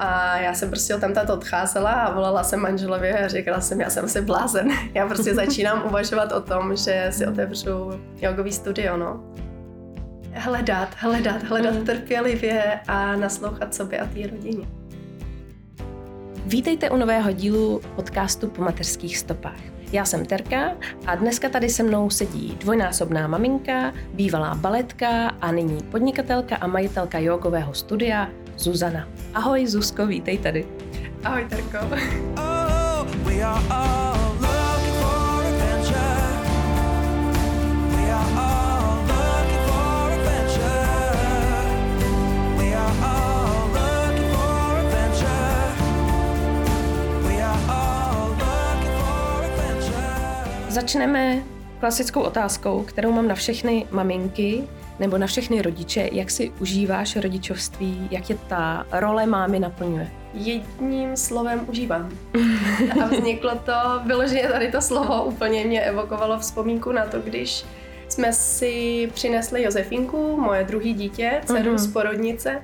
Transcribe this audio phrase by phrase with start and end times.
[0.00, 3.90] A já jsem prostě tam tato odcházela a volala jsem manželovi a říkala jsem, já
[3.90, 4.68] jsem asi blázen.
[4.94, 7.90] Já prostě začínám uvažovat o tom, že si otevřu
[8.20, 9.24] jogový studio, no.
[10.34, 11.84] Hledat, hledat, hledat mm.
[11.84, 14.66] trpělivě a naslouchat sobě a té rodině.
[16.46, 19.60] Vítejte u nového dílu podcastu Po mateřských stopách.
[19.92, 20.72] Já jsem Terka
[21.06, 27.18] a dneska tady se mnou sedí dvojnásobná maminka, bývalá baletka a nyní podnikatelka a majitelka
[27.18, 29.08] jogového studia Zuzana.
[29.34, 30.66] Ahoj Zuzko, vítej tady.
[31.24, 31.78] Ahoj Terko.
[32.36, 34.16] Oh, we are all
[50.76, 51.42] Začneme
[51.80, 54.64] klasickou otázkou, kterou mám na všechny maminky
[54.98, 56.08] nebo na všechny rodiče.
[56.12, 58.08] Jak si užíváš rodičovství?
[58.10, 60.10] Jak je ta role mámy naplňuje?
[60.34, 62.10] Jedním slovem užívám.
[63.02, 63.72] A vzniklo to,
[64.06, 67.64] vyloženě tady to slovo úplně mě evokovalo vzpomínku na to, když
[68.08, 71.78] jsme si přinesli Josefinku, moje druhý dítě, dceru mm-hmm.
[71.78, 72.62] z porodnice,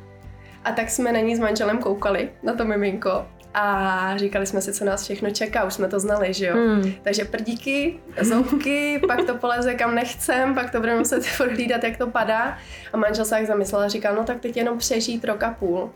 [0.64, 4.72] a tak jsme na ní s manželem koukali, na to miminko a říkali jsme si,
[4.72, 6.54] co nás všechno čeká, už jsme to znali, že jo.
[6.54, 6.92] Hmm.
[7.02, 12.06] Takže prdíky, zoubky, pak to poleze kam nechcem, pak to budeme muset hlídat, jak to
[12.06, 12.58] padá.
[12.92, 15.90] A manžel se jak zamyslel a říkal, no tak teď jenom přežít rok a půl.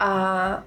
[0.00, 0.62] A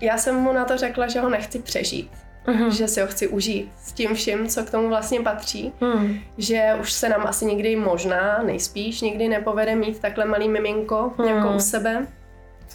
[0.00, 2.10] já jsem mu na to řekla, že ho nechci přežít.
[2.46, 2.68] Uh-huh.
[2.68, 5.72] Že si ho chci užít s tím vším, co k tomu vlastně patří.
[5.80, 6.20] Uh-huh.
[6.38, 11.36] Že už se nám asi nikdy možná, nejspíš, nikdy nepovede mít takhle malý miminko uh-huh.
[11.36, 12.06] jako u sebe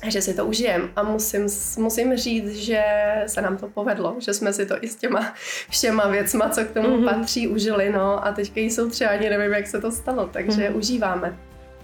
[0.08, 0.90] že si to užijem.
[0.96, 1.48] A musím,
[1.78, 2.84] musím říct, že
[3.28, 5.34] se nám to povedlo, že jsme si to i s těma
[5.70, 7.18] všema věcma, co k tomu mm-hmm.
[7.18, 7.90] patří, užili.
[7.90, 10.78] No a teďka jsou třeba ani nevím, jak se to stalo, takže mm-hmm.
[10.78, 11.38] užíváme.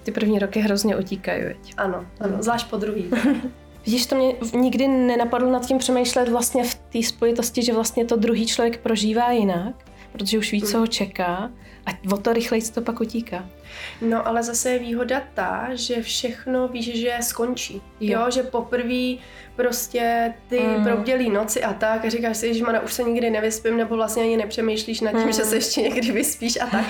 [0.03, 1.73] Ty první roky hrozně utíkají, veď?
[1.77, 2.41] Ano, ano, mm.
[2.43, 3.11] zvlášť po druhý.
[3.85, 8.15] Vidíš, to mě nikdy nenapadlo nad tím přemýšlet vlastně v té spojitosti, že vlastně to
[8.15, 9.75] druhý člověk prožívá jinak,
[10.11, 11.51] protože už ví, co ho čeká
[11.85, 13.49] a o to rychleji to pak utíká.
[14.01, 17.81] No ale zase je výhoda ta, že všechno víš, že skončí.
[17.99, 19.15] Jo, jo že poprvé
[19.55, 20.83] prostě ty mm.
[20.83, 24.37] probdělý noci a tak a říkáš si, že už se nikdy nevyspím nebo vlastně ani
[24.37, 25.31] nepřemýšlíš nad tím, mm.
[25.31, 26.85] že se ještě někdy vyspíš a tak.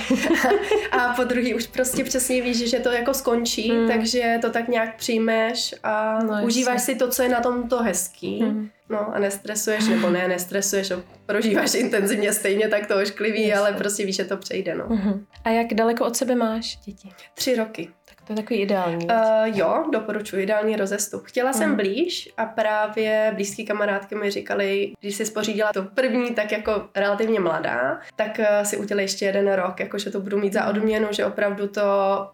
[0.92, 3.88] a po druhý už prostě přesně víš, že to jako skončí, mm.
[3.88, 7.84] takže to tak nějak přijmeš a no, užíváš si to, co je na tom to
[7.84, 8.44] hezký.
[8.44, 8.70] Mm.
[8.92, 10.92] No a nestresuješ, nebo ne, nestresuješ,
[11.26, 14.88] prožíváš intenzivně stejně tak to ošklivý, ale prostě víš, že to přejde, no.
[14.88, 15.26] Uh-huh.
[15.44, 17.10] A jak daleko od sebe máš děti?
[17.34, 17.90] Tři roky.
[18.32, 19.08] To je takový ideální.
[19.08, 21.24] Uh, jo, doporučuji ideální rozestup.
[21.26, 21.76] Chtěla jsem mm.
[21.76, 27.40] blíž a právě blízký kamarádky mi říkali, když si spořídila to první, tak jako relativně
[27.40, 31.08] mladá, tak uh, si udělej ještě jeden rok, jako že to budu mít za odměnu,
[31.12, 31.82] že opravdu to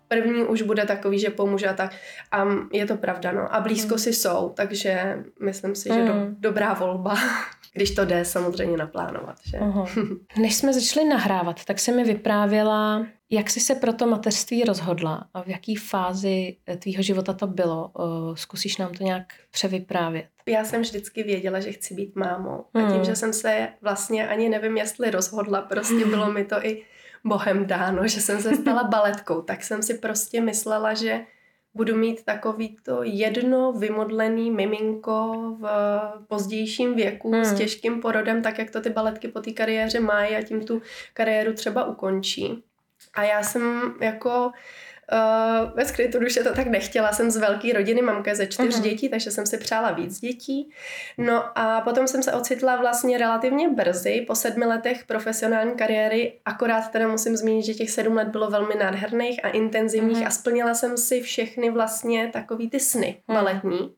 [0.07, 1.91] první už bude takový, že pomůže a tak.
[2.31, 3.56] A je to pravda, no.
[3.56, 4.00] A blízko mm.
[4.00, 7.18] si jsou, takže myslím si, že do, dobrá volba.
[7.74, 9.36] když to jde samozřejmě naplánovat.
[9.46, 9.60] Že?
[10.42, 15.28] Než jsme začali nahrávat, tak se mi vyprávěla, jak jsi se pro to mateřství rozhodla
[15.34, 17.92] a v jaký fázi tvýho života to bylo.
[18.34, 20.28] Zkusíš nám to nějak převyprávět?
[20.46, 22.66] Já jsem vždycky věděla, že chci být mámou.
[22.74, 23.04] A tím, hmm.
[23.04, 26.84] že jsem se vlastně ani nevím, jestli rozhodla, prostě bylo mi to i
[27.26, 31.26] bohem dáno, že jsem se stala baletkou, tak jsem si prostě myslela, že
[31.78, 35.70] budu mít takový to jedno vymodlený miminko v
[36.28, 37.46] pozdějším věku hmm.
[37.46, 40.82] s těžkým porodem, tak jak to ty baletky po té kariéře mají a tím tu
[41.14, 42.64] kariéru třeba ukončí.
[43.14, 44.52] A já jsem jako
[45.12, 47.12] Uh, ve skrytu duše to tak nechtěla.
[47.12, 48.81] Jsem z velké rodiny, mamka ze čtyř uh-huh.
[48.81, 50.69] dětí, takže jsem si přála víc dětí.
[51.18, 56.91] No a potom jsem se ocitla vlastně relativně brzy, po sedmi letech profesionální kariéry, akorát
[56.91, 60.27] teda musím zmínit, že těch sedm let bylo velmi nádherných a intenzivních uh-huh.
[60.27, 63.33] a splnila jsem si všechny vlastně takový ty sny uh-huh.
[63.33, 63.95] baletní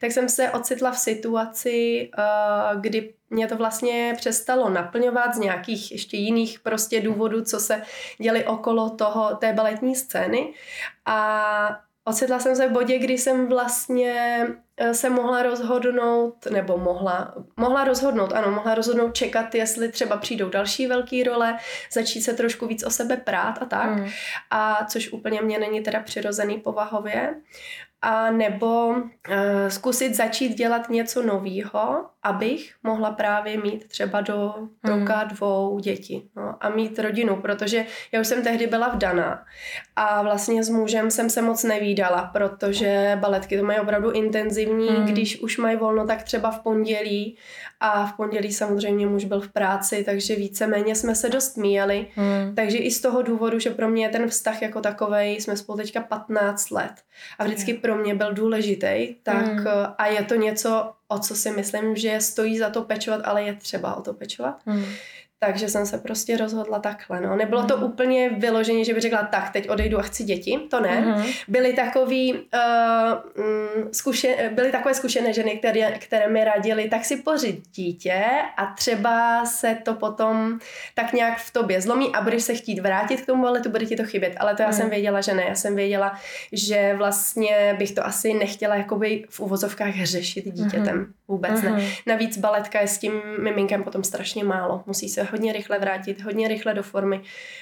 [0.00, 2.22] tak jsem se ocitla v situaci, eh,
[2.80, 7.82] kdy mě to vlastně přestalo naplňovat z nějakých ještě jiných prostě důvodů, co se
[8.18, 10.54] děli okolo toho, té baletní scény.
[11.06, 14.46] A ocitla jsem se v bodě, kdy jsem vlastně
[14.76, 20.48] eh, se mohla rozhodnout, nebo mohla, mohla rozhodnout, ano, mohla rozhodnout čekat, jestli třeba přijdou
[20.48, 21.58] další velké role,
[21.92, 23.90] začít se trošku víc o sebe prát a tak.
[23.90, 24.08] Mm.
[24.50, 27.34] A což úplně mě není teda přirozený povahově
[28.02, 29.04] a nebo uh,
[29.68, 34.54] zkusit začít dělat něco nového, abych mohla právě mít třeba do
[34.84, 35.28] roka, hmm.
[35.28, 39.44] dvou děti no, a mít rodinu, protože já už jsem tehdy byla vdaná
[39.96, 45.06] a vlastně s mužem jsem se moc nevídala, protože baletky to mají opravdu intenzivní, hmm.
[45.06, 47.36] když už mají volno, tak třeba v pondělí
[47.80, 52.54] a v pondělí samozřejmě muž byl v práci, takže víceméně jsme se dost míjeli, hmm.
[52.54, 55.78] takže i z toho důvodu, že pro mě je ten vztah jako takovej, jsme spolu
[55.78, 56.92] teďka 15 let
[57.38, 59.66] a vždycky pro mě byl důležitý, tak hmm.
[59.98, 63.54] a je to něco, o co si myslím, že stojí za to pečovat, ale je
[63.54, 64.60] třeba o to pečovat.
[64.66, 64.84] Hmm.
[65.42, 67.20] Takže jsem se prostě rozhodla takhle.
[67.20, 67.36] No.
[67.36, 67.82] Nebylo to mm.
[67.82, 71.04] úplně vyloženě, že by řekla, tak teď odejdu a chci děti, to ne.
[71.06, 71.34] Mm-hmm.
[71.48, 72.40] Byly, takový, uh,
[73.92, 78.24] zkuše, byly takové zkušené ženy, které, které mi radily, tak si pořiď dítě
[78.56, 80.58] a třeba se to potom
[80.94, 83.86] tak nějak v tobě zlomí a budeš se chtít vrátit k tomu ale to bude
[83.86, 84.34] ti to chybět.
[84.36, 84.74] Ale to já mm.
[84.74, 85.44] jsem věděla, že ne.
[85.48, 86.18] Já jsem věděla,
[86.52, 90.99] že vlastně bych to asi nechtěla jakoby v uvozovkách řešit dítětem.
[91.28, 91.64] Vůbec mm-hmm.
[91.64, 91.70] ne.
[91.70, 91.86] Mhm.
[92.06, 93.12] Navíc baletka je s tím
[93.42, 94.82] miminkem potom strašně málo.
[94.86, 97.20] Musí se hodně rychle vrátit, hodně rychle do formy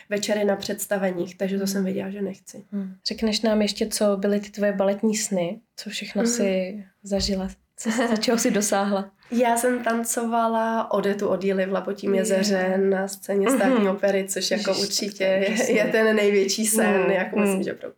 [0.08, 2.64] večery na představeních, takže to jsem věděla, že nechci.
[2.72, 2.94] Hmm.
[3.06, 5.60] Řekneš nám ještě, co byly ty tvoje baletní sny?
[5.76, 6.30] Co všechno hmm.
[6.30, 7.48] si zažila?
[7.76, 9.10] Co, za čeho si dosáhla?
[9.30, 14.50] Já jsem tancovala Odetu od Jily v Lapotím jezeře na scéně státní mm opery, což
[14.50, 17.10] jako Ježiš, určitě je, je ten největší sen, mm.
[17.10, 17.88] jako myslím, že pro,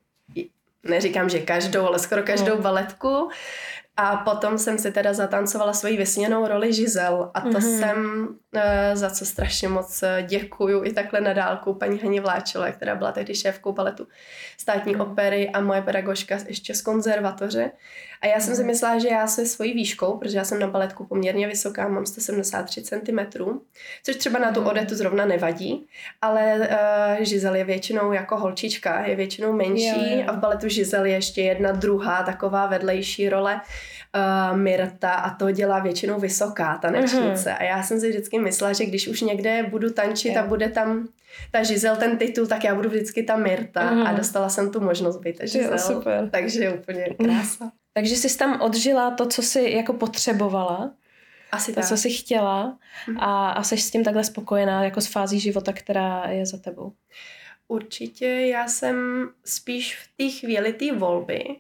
[0.83, 2.63] neříkám, že každou, ale skoro každou mm.
[2.63, 3.29] baletku.
[4.03, 7.79] A potom jsem si teda zatancovala svoji vysněnou roli Žizel a to mm-hmm.
[7.79, 8.61] jsem, uh,
[8.95, 13.13] za co strašně moc eh, děkuju i takhle na dálku paní Haně Vláčové, která byla
[13.13, 14.07] tehdy šéfkou baletu
[14.59, 15.13] státní mm-hmm.
[15.13, 17.71] opery a moje pedagožka ještě z konzervatoře.
[18.23, 21.07] A já jsem si myslela, že já se svojí výškou, protože já jsem na baletku
[21.07, 23.19] poměrně vysoká, mám 173 cm,
[24.03, 25.87] což třeba na tu odetu zrovna nevadí,
[26.23, 30.25] ale uh, Žizel je většinou jako holčička, je většinou menší jo, jo.
[30.27, 33.61] a v baletu Žizel je ještě jedna druhá taková vedlejší role,
[34.15, 37.51] uh, Mirta a to dělá většinou vysoká tanečnice.
[37.51, 37.57] Uh-huh.
[37.59, 40.41] A já jsem si vždycky myslela, že když už někde budu tančit jo.
[40.41, 41.09] a bude tam
[41.51, 44.09] ta Žizel ten titul, tak já budu vždycky ta Mirta uh-huh.
[44.09, 45.73] a dostala jsem tu možnost být ta Žizel.
[45.73, 46.31] Jo, super.
[46.31, 47.71] Takže je úplně krása.
[47.93, 50.95] Takže jsi tam odžila to, co jsi jako potřebovala.
[51.53, 51.89] Asi to, tak.
[51.89, 52.79] co jsi chtěla
[53.19, 56.93] a, a jsi s tím takhle spokojená jako s fází života, která je za tebou.
[57.69, 61.57] Určitě já jsem spíš v té chvíli té volby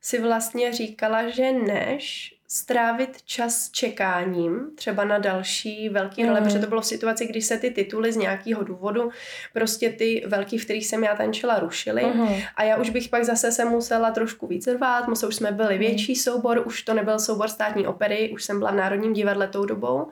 [0.00, 6.46] si vlastně říkala, že než strávit čas čekáním třeba na další velký role, mm.
[6.46, 9.10] protože to bylo v situaci, kdy se ty tituly z nějakého důvodu,
[9.52, 12.28] prostě ty velký, v kterých jsem já tančila, rušily mm.
[12.56, 15.78] a já už bych pak zase se musela trošku víc rvát, musel už jsme byli
[15.78, 19.64] větší soubor, už to nebyl soubor státní opery, už jsem byla v Národním divadle tou
[19.64, 20.10] dobou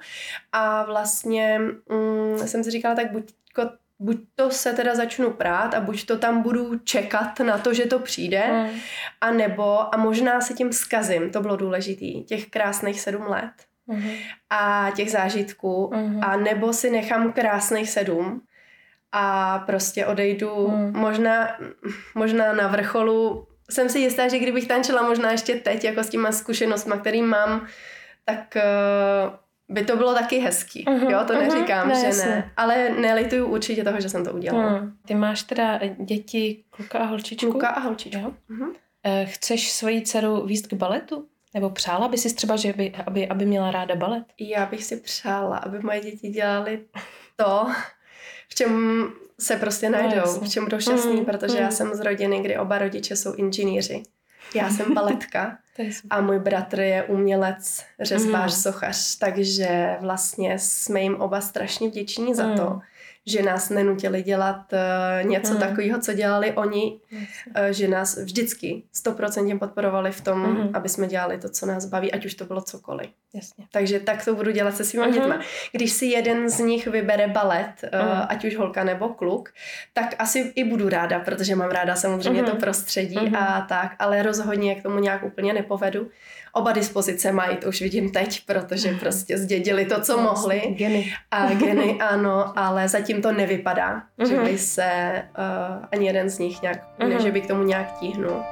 [0.53, 3.71] a vlastně mm, jsem si říkala, tak buď jako
[4.03, 7.87] buď to se teda začnu prát a buď to tam budu čekat na to, že
[7.87, 8.81] to přijde, mm.
[9.21, 13.53] a nebo, a možná se tím zkazím, to bylo důležitý, těch krásných sedm let
[13.87, 14.11] mm.
[14.51, 16.25] a těch zážitků, mm.
[16.25, 18.43] a nebo si nechám krásných sedm
[19.13, 20.93] a prostě odejdu mm.
[20.97, 21.49] možná,
[22.15, 23.47] možná na vrcholu.
[23.71, 27.67] Jsem si jistá, že kdybych tančila možná ještě teď, jako s těma zkušenostmi, který mám,
[28.25, 29.35] tak uh,
[29.69, 32.31] by to bylo taky hezký, uh-huh, jo, to uh-huh, neříkám, ne, že jasně.
[32.31, 34.81] ne, ale nelituju určitě toho, že jsem to udělala.
[34.81, 34.93] Uh-huh.
[35.07, 37.51] Ty máš teda děti kluka a holčičku?
[37.51, 38.21] Kluka a holčičku.
[38.21, 38.33] Jo?
[38.51, 38.73] Uh-huh.
[39.25, 41.27] Chceš svoji dceru výst k baletu?
[41.55, 44.25] Nebo přála by si třeba, že by, aby, aby měla ráda balet?
[44.41, 46.85] Já bych si přála, aby moje děti dělali
[47.37, 47.67] to,
[48.49, 49.03] v čem
[49.41, 51.63] se prostě no, najdou, no, v čem budou šťastní, mm, protože mm.
[51.63, 54.03] já jsem z rodiny, kdy oba rodiče jsou inženýři.
[54.55, 55.59] Já jsem baletka
[56.11, 58.63] a můj bratr je umělec, řezbář, mm.
[58.63, 62.81] sochař, takže vlastně jsme jim oba strašně vděční za to, mm
[63.27, 65.61] že nás nenutili dělat uh, něco hmm.
[65.61, 70.71] takového, co dělali oni, uh, že nás vždycky stoprocentně podporovali v tom, hmm.
[70.75, 73.11] aby jsme dělali to, co nás baví, ať už to bylo cokoliv.
[73.35, 73.65] Jasně.
[73.73, 75.15] Takže tak to budu dělat se svýma hmm.
[75.15, 75.41] dětma.
[75.73, 78.23] Když si jeden z nich vybere balet, uh, hmm.
[78.29, 79.53] ať už holka nebo kluk,
[79.93, 82.51] tak asi i budu ráda, protože mám ráda samozřejmě hmm.
[82.51, 83.37] to prostředí hmm.
[83.37, 86.11] a tak, ale rozhodně k tomu nějak úplně nepovedu
[86.53, 88.99] oba dispozice mají, to už vidím teď, protože mhm.
[88.99, 90.61] prostě zdědili to, co mohli.
[90.77, 91.13] Geny.
[91.31, 94.29] A geny ano, ale zatím to nevypadá, mm-hmm.
[94.29, 94.47] že mhm.
[94.47, 97.09] by se uh, ani jeden z nich nějak, mm-hmm.
[97.09, 98.43] ne, že by k tomu nějak tíhnul.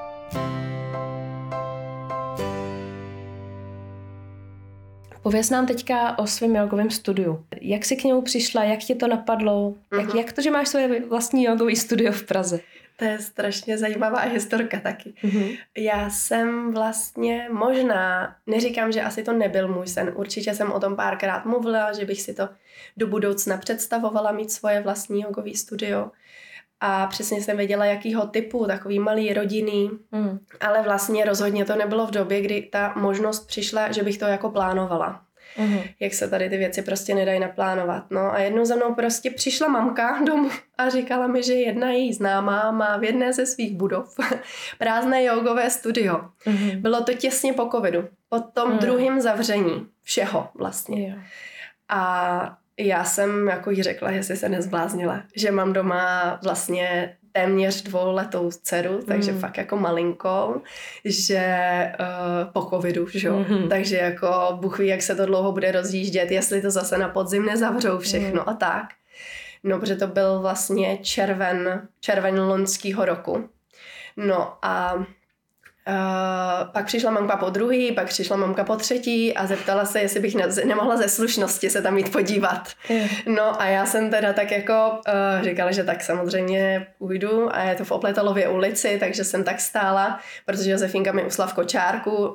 [5.22, 7.44] Pověz nám teďka o svém jogovém studiu.
[7.60, 9.98] Jak jsi k němu přišla, jak tě to napadlo, mm-hmm.
[9.98, 10.18] jak, mhm.
[10.18, 12.60] jak to, že máš své vlastní jogové studio v Praze?
[13.00, 15.14] To je strašně zajímavá historka taky.
[15.22, 15.58] Mm-hmm.
[15.78, 20.96] Já jsem vlastně možná, neříkám, že asi to nebyl můj sen, určitě jsem o tom
[20.96, 22.48] párkrát mluvila, že bych si to
[22.96, 26.10] do budoucna představovala mít svoje vlastní jogový studio.
[26.80, 30.38] A přesně jsem věděla, jakýho typu, takový malý rodinný, mm.
[30.60, 34.50] ale vlastně rozhodně to nebylo v době, kdy ta možnost přišla, že bych to jako
[34.50, 35.22] plánovala.
[35.56, 35.82] Uh-huh.
[36.00, 38.10] jak se tady ty věci prostě nedají naplánovat.
[38.10, 42.12] No a jednou za mnou prostě přišla mamka domů a říkala mi, že jedna její
[42.12, 44.16] známá má v jedné ze svých budov
[44.78, 46.20] prázdné jogové studio.
[46.46, 46.80] Uh-huh.
[46.80, 48.78] Bylo to těsně po covidu, po tom uh-huh.
[48.78, 51.06] druhém zavření všeho vlastně.
[51.06, 51.18] Yeah.
[51.88, 58.50] A já jsem jako jí řekla, že se nezbláznila, že mám doma vlastně téměř dvouletou
[58.50, 59.38] dceru, takže mm.
[59.38, 60.62] fakt jako malinkou,
[61.04, 61.46] že
[62.00, 63.68] uh, po covidu, že jo, mm-hmm.
[63.68, 67.46] takže jako Bůh ví, jak se to dlouho bude rozjíždět, jestli to zase na podzim
[67.46, 68.48] nezavřou všechno mm.
[68.48, 68.86] a tak.
[69.64, 73.48] No, protože to byl vlastně červen, červen loňského roku.
[74.16, 75.04] No a
[75.88, 80.20] Uh, pak přišla mamka po druhý, pak přišla mamka po třetí a zeptala se, jestli
[80.20, 82.68] bych ne- nemohla ze slušnosti se tam jít podívat.
[83.26, 87.74] No a já jsem teda tak jako uh, říkala, že tak samozřejmě půjdu a je
[87.74, 92.34] to v Opletalově ulici, takže jsem tak stála, protože Josefinka mi usla v kočárku uh,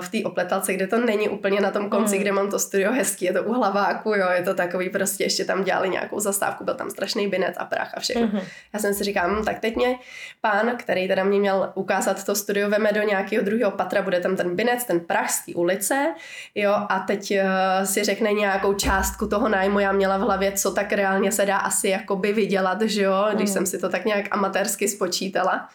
[0.00, 2.20] v té Opletalce, kde to není úplně na tom konci, mm.
[2.20, 5.44] kde mám to studio hezký, je to u hlaváku, jo, je to takový prostě, ještě
[5.44, 8.26] tam dělali nějakou zastávku, byl tam strašný binec a prach a všechno.
[8.26, 8.42] Mm-hmm.
[8.72, 9.98] Já jsem si říkala, hm, tak teď mě
[10.40, 14.36] pán, který teda mě měl ukázat to studio, veme do nějakého druhého patra, bude tam
[14.36, 16.14] ten binec, ten prach z té ulice,
[16.54, 20.70] jo, a teď uh, si řekne nějakou částku toho nájmu, já měla v hlavě, co
[20.70, 23.52] tak reálně se dá asi jakoby vydělat, že jo, když mm.
[23.52, 25.68] jsem si to tak nějak amatérsky spočítala.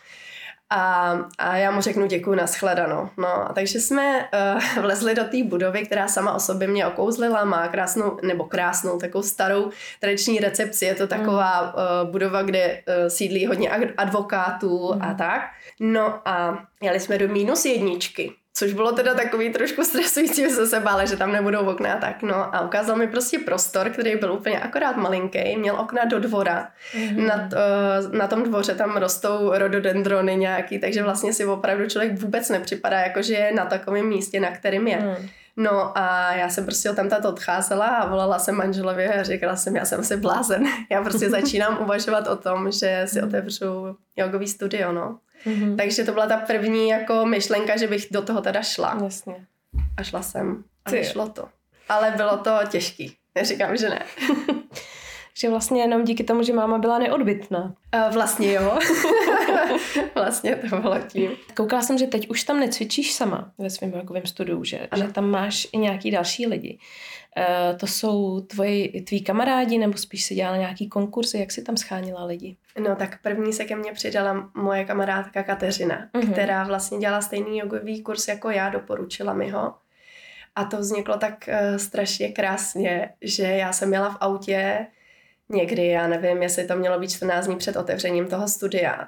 [0.70, 3.10] A, a já mu řeknu děkuji, nashledanou.
[3.18, 4.30] No, a takže jsme
[4.76, 9.00] uh, vlezli do té budovy, která sama o sobě mě okouzlila, má krásnou, nebo krásnou,
[9.00, 10.86] takovou starou tradiční recepci.
[10.86, 15.02] Je to taková uh, budova, kde uh, sídlí hodně advokátů mm.
[15.02, 15.42] a tak.
[15.80, 18.32] No a jeli jsme do minus jedničky.
[18.60, 22.56] Což bylo teda takový trošku stresující, že se bála, že tam nebudou okna tak, no.
[22.56, 26.68] A ukázal mi prostě prostor, který byl úplně akorát malinký, měl okna do dvora.
[26.94, 27.26] Mm-hmm.
[27.26, 32.50] Na, uh, na tom dvoře tam rostou rododendrony nějaký, takže vlastně si opravdu člověk vůbec
[32.50, 34.98] nepřipadá, jako že je na takovém místě, na kterým je.
[34.98, 35.30] Mm.
[35.58, 39.76] No a já jsem prostě tam tato odcházela a volala jsem manželovi a říkala jsem,
[39.76, 40.64] já jsem si blázen.
[40.90, 45.20] Já prostě začínám uvažovat o tom, že si otevřu jogový studio, no.
[45.46, 45.76] Mm-hmm.
[45.76, 48.98] Takže to byla ta první jako myšlenka, že bych do toho teda šla.
[49.04, 49.46] Jasně.
[49.98, 50.64] A šla jsem.
[50.86, 51.04] A Ty.
[51.04, 51.50] šlo to.
[51.90, 53.16] Ale bylo to těžký.
[53.36, 54.06] Neříkám, že ne.
[55.42, 57.76] že vlastně jenom díky tomu, že máma byla neodbitná.
[57.96, 58.80] Uh, vlastně jo.
[60.16, 61.32] vlastně to bylo tím.
[61.56, 65.30] Koukala jsem, že teď už tam necvičíš sama ve svém rokovém studiu, že, že tam
[65.30, 66.80] máš i nějaký další lidi.
[67.38, 71.78] Uh, to jsou tvoji, tví kamarádi, nebo spíš si dělala nějaký konkursy, jak si tam
[71.78, 72.58] schánila lidi?
[72.80, 76.32] No tak první se ke mně přidala moje kamarádka Kateřina, uh-huh.
[76.32, 79.74] která vlastně dělala stejný jogový kurz jako já, doporučila mi ho.
[80.56, 84.88] A to vzniklo tak uh, strašně krásně, že já jsem měla v autě
[85.52, 89.08] někdy, já nevím, jestli to mělo být 14 dní před otevřením toho studia.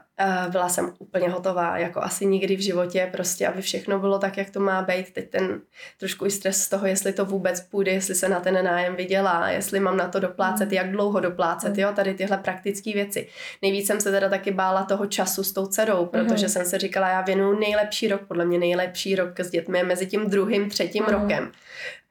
[0.50, 4.50] Byla jsem úplně hotová, jako asi nikdy v životě, prostě, aby všechno bylo tak, jak
[4.50, 5.14] to má být.
[5.14, 5.62] Teď ten
[6.00, 9.50] trošku i stres z toho, jestli to vůbec půjde, jestli se na ten nájem vydělá,
[9.50, 10.74] jestli mám na to doplácet, mm.
[10.74, 13.28] jak dlouho doplácet, jo, tady tyhle praktické věci.
[13.62, 16.50] Nejvíc jsem se teda taky bála toho času s tou dcerou, protože mm.
[16.50, 20.30] jsem se říkala, já věnuju nejlepší rok, podle mě nejlepší rok s dětmi mezi tím
[20.30, 21.10] druhým, třetím mm.
[21.10, 21.52] rokem.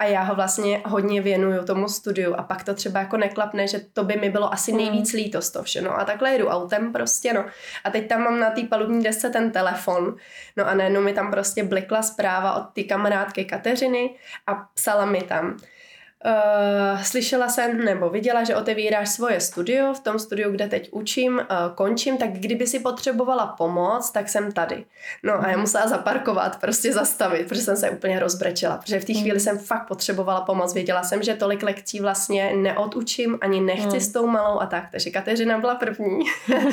[0.01, 3.81] A já ho vlastně hodně věnuju tomu studiu a pak to třeba jako neklapne, že
[3.93, 5.99] to by mi bylo asi nejvíc líto z toho všechno.
[5.99, 7.45] A takhle jedu autem prostě, no.
[7.85, 10.17] A teď tam mám na té palubní desce ten telefon,
[10.57, 14.15] no a najednou mi tam prostě blikla zpráva od ty kamarádky Kateřiny
[14.47, 15.57] a psala mi tam,
[16.27, 21.35] Uh, slyšela jsem nebo viděla, že otevíráš svoje studio, v tom studiu, kde teď učím,
[21.35, 24.85] uh, končím, tak kdyby si potřebovala pomoc, tak jsem tady.
[25.23, 25.61] No a já mhm.
[25.61, 29.41] musela zaparkovat, prostě zastavit, protože jsem se úplně rozbrečela, protože v té chvíli mhm.
[29.41, 30.75] jsem fakt potřebovala pomoc.
[30.75, 34.01] Věděla jsem, že tolik lekcí vlastně neodučím, ani nechci mm.
[34.01, 34.85] s tou malou a tak.
[34.93, 36.21] Takže Kateřina byla první.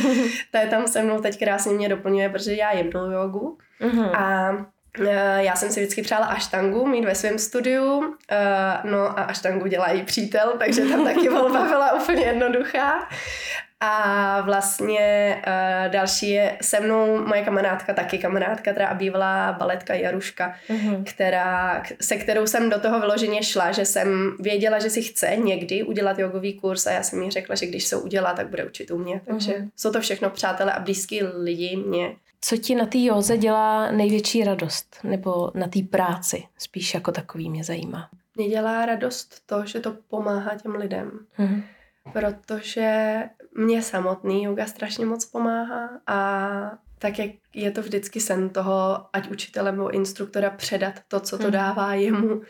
[0.51, 3.57] Ta je tam se mnou teď krásně mě doplňuje, protože já jemnu jogu.
[3.81, 4.15] Mm-hmm.
[4.15, 4.51] A
[5.37, 8.37] já jsem si vždycky přála aštangu mít ve svém studiu, eh,
[8.83, 13.07] no a aštangu dělá i přítel, takže tam taky volba byla úplně jednoduchá.
[13.79, 20.55] A vlastně uh, další je se mnou moje kamarádka, taky kamarádka, která bývalá baletka Jaruška,
[20.69, 21.03] uh-huh.
[21.03, 25.83] která, se kterou jsem do toho vyloženě šla, že jsem věděla, že si chce někdy
[25.83, 28.91] udělat jogový kurz a já jsem jí řekla, že když se udělá, tak bude učit
[28.91, 29.21] u mě.
[29.25, 29.69] Takže uh-huh.
[29.75, 32.15] jsou to všechno přátelé a blízký lidi mě.
[32.41, 34.97] Co ti na té józe dělá největší radost?
[35.03, 36.43] Nebo na té práci?
[36.57, 38.09] Spíš jako takový mě zajímá.
[38.35, 41.11] Mě dělá radost to, že to pomáhá těm lidem.
[41.39, 41.63] Uh-huh
[42.13, 43.19] protože
[43.57, 46.49] mě samotný yoga strašně moc pomáhá a
[46.99, 51.43] tak jak je to vždycky sen toho, ať učitele nebo instruktora předat to, co to
[51.45, 51.51] Mm.
[51.51, 52.41] dává jemu,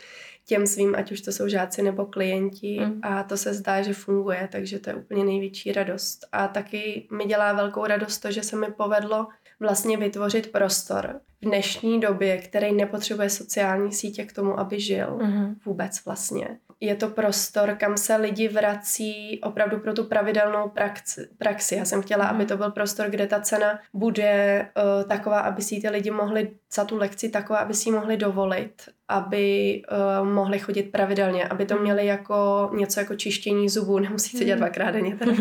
[0.48, 3.00] těm svým, ať už to jsou žáci nebo klienti Mm.
[3.02, 6.26] a to se zdá, že funguje, takže to je úplně největší radost.
[6.32, 9.28] A taky mi dělá velkou radost to, že se mi povedlo
[9.60, 15.54] vlastně vytvořit prostor v dnešní době, který nepotřebuje sociální sítě k tomu, aby žil Mhm.
[15.66, 16.58] vůbec vlastně.
[16.80, 21.28] Je to prostor, kam se lidi vrací opravdu pro tu pravidelnou praxi.
[21.38, 21.74] praxi.
[21.74, 22.34] Já jsem chtěla, Mhm.
[22.34, 26.50] aby to byl prostor, kde ta cena bude uh, taková, aby si ty lidi mohli
[26.74, 28.72] za tu lekci taková, aby si ji mohli dovolit,
[29.08, 29.82] aby
[30.22, 34.56] uh, mohli chodit pravidelně, aby to měli jako něco jako čištění zubů, nemusí to dělat
[34.56, 34.64] Mhm.
[34.64, 35.32] dvakrát denně teda,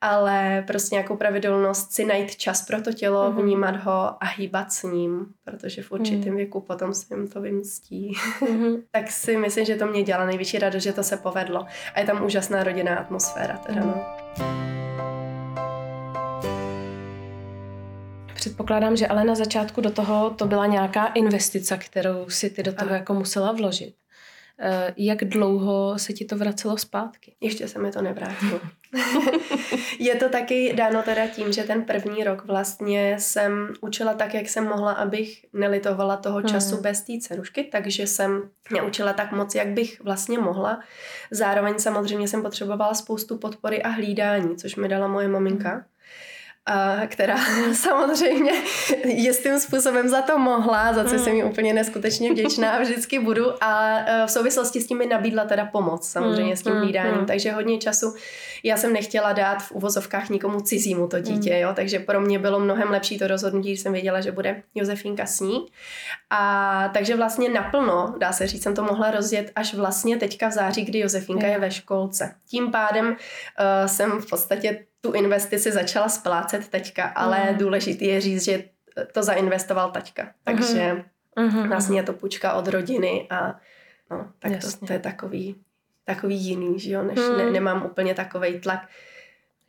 [0.00, 3.42] ale prostě nějakou pravidelnost si najít čas pro to tělo, Mhm.
[3.42, 8.12] vnímat ho a hýbat s ním, protože v určitém věku potom se jim to vymstí
[8.90, 11.66] tak si myslím, že to mě dělá největší radost, že to se povedlo.
[11.94, 14.04] A je tam úžasná rodinná atmosféra teda, no.
[18.42, 22.72] Předpokládám, že ale na začátku do toho to byla nějaká investice, kterou si ty do
[22.72, 22.96] toho Ano.
[22.98, 23.94] jako musela vložit.
[24.60, 27.34] Eh, Jak dlouho se ti to vracelo zpátky?
[27.40, 28.60] Ještě se mi to nevrátilo.
[29.98, 34.48] je to taky dáno teda tím, že ten první rok vlastně jsem učila tak, jak
[34.48, 36.82] jsem mohla, abych nelitovala toho času Hmm.
[36.82, 38.42] bez té cerušky, takže jsem
[38.72, 40.80] neučila tak moc, jak bych vlastně mohla.
[41.30, 45.70] Zároveň samozřejmě jsem potřebovala spoustu podpory a hlídání, což mi dala moje maminka.
[45.70, 45.84] A
[47.06, 47.36] která
[47.74, 48.52] samozřejmě
[49.04, 53.64] jistým způsobem za to mohla, za co jsem jí úplně neskutečně vděčná a vždycky budu.
[53.64, 57.14] A e, v souvislosti s tím mi nabídla teda pomoc samozřejmě s tím Mm, hlídáním.
[57.20, 57.26] mm.
[57.26, 58.14] Takže hodně času
[58.62, 61.72] já jsem nechtěla dát v uvozovkách nikomu cizímu to dítě, jo?
[61.76, 65.40] takže pro mě bylo mnohem lepší to rozhodnutí, když jsem věděla, že bude Josefínka s
[65.40, 65.66] ní.
[66.30, 70.52] A takže vlastně naplno, dá se říct, jsem to mohla rozjet až vlastně teďka v
[70.52, 71.52] září, kdy Josefínka Jo.
[71.52, 72.34] je ve školce.
[72.50, 73.14] Tím pádem uh,
[73.86, 77.58] jsem v podstatě tu investici začala splácet teďka, ale Mhm.
[77.58, 78.64] důležitý je říct, že
[79.12, 80.28] to zainvestoval taťka.
[80.44, 81.04] Takže
[81.38, 81.68] Mhm.
[81.68, 83.46] vlastně je to půjčka od rodiny a
[84.10, 84.86] no, tak to, Jasně.
[84.86, 85.56] to je takový,
[86.04, 87.38] takový jiný, že jo, než Mhm.
[87.38, 88.88] ne, nemám úplně takový tlak.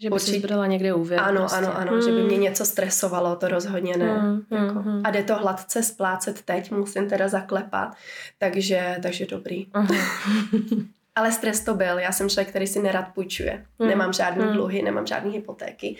[0.01, 1.19] Že by si Určitě- zbrala někde úvěr.
[1.23, 1.57] Ano, prostě.
[1.57, 4.17] ano, ano, že by mě něco stresovalo, to rozhodně ne.
[4.21, 4.79] Mm, Jako.
[4.79, 7.95] mm, A jde to hladce splácet teď, musím teda zaklepat,
[8.37, 9.67] takže, takže dobrý.
[9.73, 9.87] Mhm.
[11.15, 13.65] Ale stres to byl, já jsem člověk, který si nerad půjčuje.
[13.79, 13.87] Mm.
[13.87, 14.53] Nemám žádný Mm.
[14.53, 15.95] dluhy, nemám žádný hypotéky.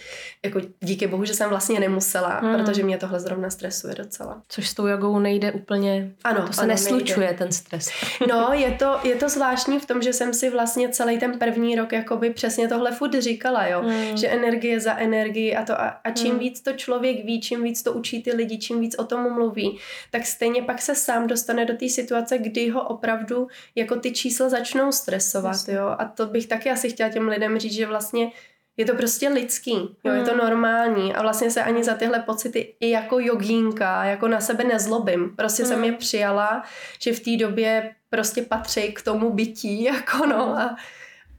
[0.46, 2.56] Jako díky bohu, že jsem vlastně nemusela, Mm.
[2.56, 4.42] protože mě tohle zrovna stresuje docela.
[4.50, 7.34] Což s tou jogou nejde úplně, Ano, to se ano, neslučuje nejde.
[7.38, 7.90] ten stres.
[8.30, 11.76] No, je to, je to zvláštní v tom, že jsem si vlastně celý ten první
[11.76, 13.82] rok jakoby přesně tohle furt říkala, jo.
[13.84, 14.18] Mm.
[14.18, 16.40] Že energie za energii a to a, a čím Mm.
[16.40, 19.78] víc to člověk ví, čím víc to učí ty lidi, čím víc o tom mluví,
[20.12, 24.50] tak stejně pak se sám dostane do té situace, kdy ho opravdu jako ty čísla
[24.50, 25.74] začnou stresovat, Jasně.
[25.74, 25.96] jo.
[26.00, 28.32] A to bych taky asi chtěla těm lidem říct, že vlastně
[28.78, 29.72] je to prostě lidský,
[30.04, 30.38] jo, je to Mm.
[30.38, 35.36] normální a vlastně se ani za tyhle pocity i jako jogínka, jako na sebe nezlobím.
[35.36, 35.84] Prostě jsem Mm.
[35.86, 36.64] je přijala,
[37.02, 40.76] že v té době prostě patří k tomu bytí, jako no a,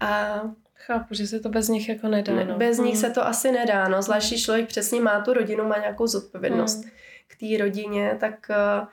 [0.01, 0.41] a
[0.87, 2.33] Chápu, že se to bez nich jako nedá.
[2.35, 2.57] ne, no.
[2.59, 3.01] bez nich Mm.
[3.01, 6.85] se to asi nedá, no, zvlášť když člověk přesně má tu rodinu, má nějakou zodpovědnost
[6.85, 6.91] Mm.
[7.29, 8.35] k té rodině, tak
[8.83, 8.87] uh,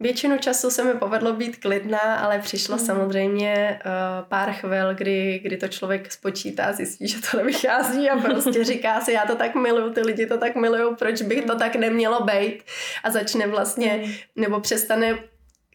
[0.00, 2.86] většinu času se mi povedlo být klidná, ale přišlo Mm.
[2.86, 3.92] samozřejmě uh,
[4.28, 9.12] pár chvil, kdy, kdy to člověk spočítá, zjistí, že to nevychází a prostě říká si,
[9.12, 12.62] já to tak miluju, ty lidi to tak milují, proč by to tak nemělo být
[13.04, 14.12] a začne vlastně, Mm.
[14.36, 15.18] nebo přestane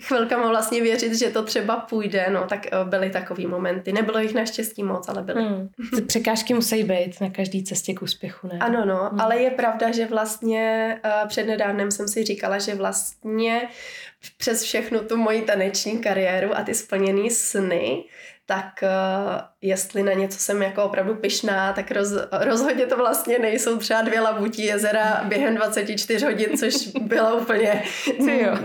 [0.02, 3.92] chvilkama vlastně věřit, že to třeba půjde, no tak eh, byly takový momenty.
[3.92, 5.42] Nebylo jich naštěstí moc, ale byly.
[5.44, 5.70] Mm.
[5.96, 8.60] Ty překážky musí být na každé cestě k úspěchu, ne?
[8.60, 9.22] Ano, no, Hmm.
[9.22, 13.62] ale je pravda, že vlastně uh, přednedávnem jsem si říkala, že vlastně
[14.38, 18.04] přes všechnu tu moji taneční kariéru a ty splněné sny,
[18.52, 23.78] tak uh, jestli na něco jsem jako opravdu pyšná, tak roz, rozhodně to vlastně nejsou
[23.78, 27.84] třeba dvě labutí jezera během 24 hodin, což bylo úplně
[28.20, 28.58] jo.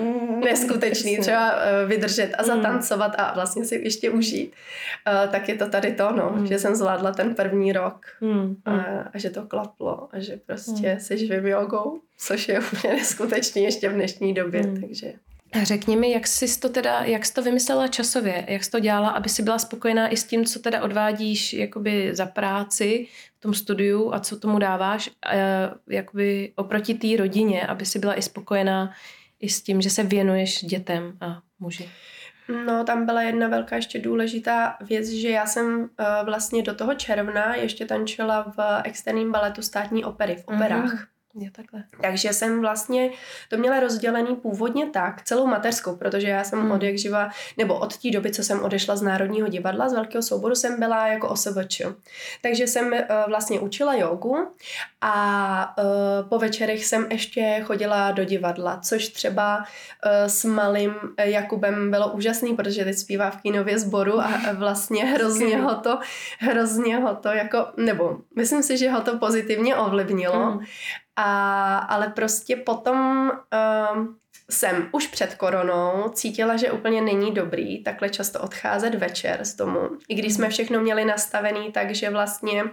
[0.45, 2.49] neskutečný třeba uh, vydržet a Mm.
[2.49, 4.53] zatancovat a vlastně si ještě užít.
[4.53, 6.47] Uh, tak je to tady to, no, Mm.
[6.47, 8.57] že jsem zvládla ten první rok Mm.
[8.65, 8.81] a, Mm.
[9.15, 11.01] a že to klaplo a že prostě hmm.
[11.01, 14.81] se živím jogou, což je úplně neskutečný ještě v dnešní době, hmm.
[14.81, 15.26] takže A
[15.63, 19.09] Řekni mi, jak jsi to teda, jak jsi to vymyslela časově, jak jsi to dělala,
[19.09, 23.55] aby si byla spokojená i s tím, co teda odvádíš jakoby za práci v tom
[23.55, 25.33] studiu a co tomu dáváš, a
[25.89, 28.93] jakoby oproti té rodině, aby si byla i spokojená
[29.41, 31.91] i s tím, že se věnuješ dětem a muži.
[32.67, 35.89] no tam byla jedna velká ještě důležitá věc, že já jsem uh,
[36.25, 40.95] vlastně do toho června ještě tančila v externím baletu státní opery, v operách.
[40.95, 41.16] Mhm.
[41.39, 41.85] Je takhle.
[42.03, 43.11] Takže jsem vlastně
[43.49, 46.71] to měla rozdělený původně tak, celou mateřskou, protože já jsem hmm.
[46.71, 50.23] od jak živa, nebo od té doby, co jsem odešla z Národního divadla, z Velkého
[50.23, 51.83] souboru, jsem byla jako OSVČ.
[52.43, 54.37] Takže jsem uh, vlastně učila jogu
[55.01, 59.65] a uh, po večerech jsem ještě chodila do divadla, což třeba uh,
[60.27, 65.75] s malým Jakubem bylo úžasný, protože teď zpívá v kinově sboru a vlastně hrozně ho
[65.75, 65.99] to,
[66.39, 70.51] hrozně ho to jako, nebo myslím si, že ho to pozitivně ovlivnilo.
[70.51, 70.65] Hmm.
[71.17, 74.07] A, ale prostě potom uh,
[74.51, 79.81] jsem už před koronou cítila, že úplně není dobrý takhle často odcházet večer z domu.
[80.09, 82.65] I když jsme všechno měli nastavený tak, že vlastně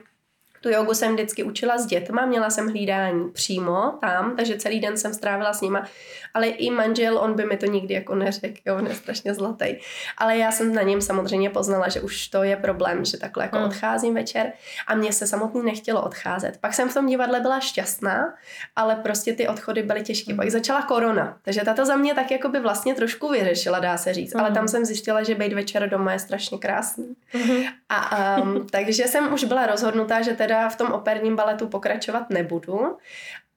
[0.63, 4.97] tu jogu jsem vždycky učila s dětma, měla jsem hlídání přímo tam, takže celý den
[4.97, 5.88] jsem strávila s nima.
[6.34, 9.76] Ale i manžel, on by mi to nikdy jako neřekl, jo, on je strašně zlatý.
[10.17, 13.58] Ale já jsem na něm samozřejmě poznala, že už to je problém, že takhle jako
[13.58, 13.63] mm.
[13.63, 14.52] odcházím večer
[14.88, 16.58] a mě se samotný nechtělo odcházet.
[16.62, 18.34] Pak jsem v tom divadle byla šťastná,
[18.76, 20.34] ale prostě ty odchody byly těžké.
[20.34, 20.38] Mm.
[20.38, 24.13] Pak začala korona, takže tato za mě tak jako by vlastně trošku vyřešila, dá se
[24.13, 24.34] říct.
[24.34, 24.39] Mm.
[24.39, 27.15] Ale tam jsem zjistila, že být večer doma je strašně krásný.
[27.34, 27.63] Mm.
[27.89, 32.30] A um, takže jsem už byla rozhodnutá, že teda teda v tom operním baletu pokračovat
[32.30, 32.98] nebudu.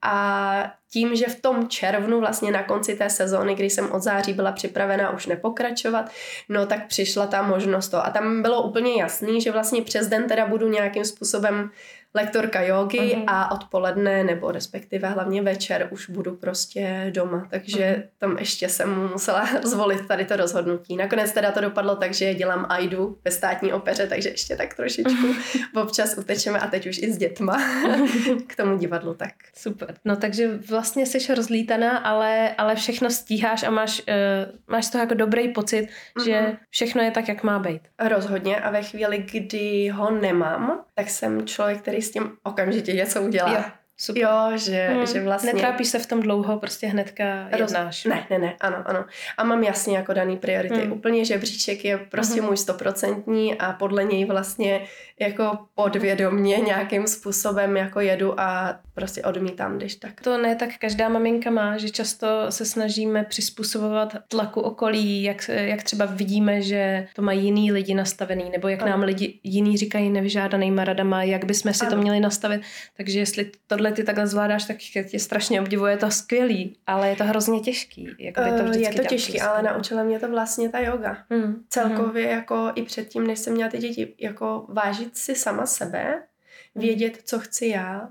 [0.03, 4.33] A tím, že v tom červnu, vlastně na konci té sezóny, kdy jsem od září
[4.33, 6.11] byla připravena už nepokračovat,
[6.49, 8.07] no tak přišla ta možnost to.
[8.07, 11.71] A tam bylo úplně jasný, že vlastně přes den teda budu nějakým způsobem
[12.15, 13.25] lektorka jogy uh-huh.
[13.27, 18.09] a odpoledne nebo respektive hlavně večer už budu prostě doma, takže uh-huh.
[18.19, 20.97] tam ještě jsem musela zvolit tady to rozhodnutí.
[20.97, 25.27] Nakonec teda to dopadlo tak, že dělám AIDu ve státní opeře, takže ještě tak trošičku
[25.83, 27.57] občas utečeme a teď už i s dětma
[28.47, 29.33] k tomu divadlu, tak.
[29.55, 29.95] Super.
[30.05, 35.15] No takže vlastně jsi rozlítaná, ale, ale všechno stíháš a máš, uh, máš to jako
[35.15, 36.25] dobrý pocit, uh-huh.
[36.25, 37.83] že všechno je tak, jak má být.
[37.99, 43.23] Rozhodně a ve chvíli, kdy ho nemám, tak jsem člověk, který s tím okamžitě něco
[43.23, 43.53] udělá.
[43.53, 43.65] Jo.
[43.99, 44.23] Super.
[44.23, 45.07] Jo, že, hmm.
[45.07, 45.53] že vlastně...
[45.53, 48.05] Netrápíš se v tom dlouho, prostě hnedka jednáš.
[48.05, 48.15] Roz...
[48.15, 49.05] Ne, ne, ne, ano, ano.
[49.37, 50.81] A mám jasně jako daný priority.
[50.81, 50.93] Hmm.
[50.93, 52.49] Úplně žebříček je prostě hmm.
[52.49, 54.87] můj stoprocentní a podle něj vlastně
[55.21, 60.21] jako podvědomně nějakým způsobem jako jedu a prostě odmítám, když tak.
[60.21, 65.83] To ne tak každá maminka má, že často se snažíme přizpůsobovat tlaku okolí, jak, jak
[65.83, 68.91] třeba vidíme, že to mají jiný lidi nastavený, nebo jak ano.
[68.91, 71.91] nám lidi jiný říkají nevyžádanýma radama, jak bychom si ano.
[71.91, 72.63] to měli nastavit.
[72.97, 74.77] Takže jestli tohle ty takhle zvládáš, tak
[75.11, 78.09] tě strašně obdivuje to skvělý, ale je to hrozně těžký.
[78.19, 81.17] Jak by to uh, je to těžký, ale naučila mě to vlastně ta yoga.
[81.31, 81.65] Hmm.
[81.69, 82.33] Celkově hmm.
[82.39, 86.23] jako i předtím, než jsem měla ty děti, jako vážit si sama sebe,
[86.75, 86.85] hmm.
[86.85, 88.09] vědět, co chci já,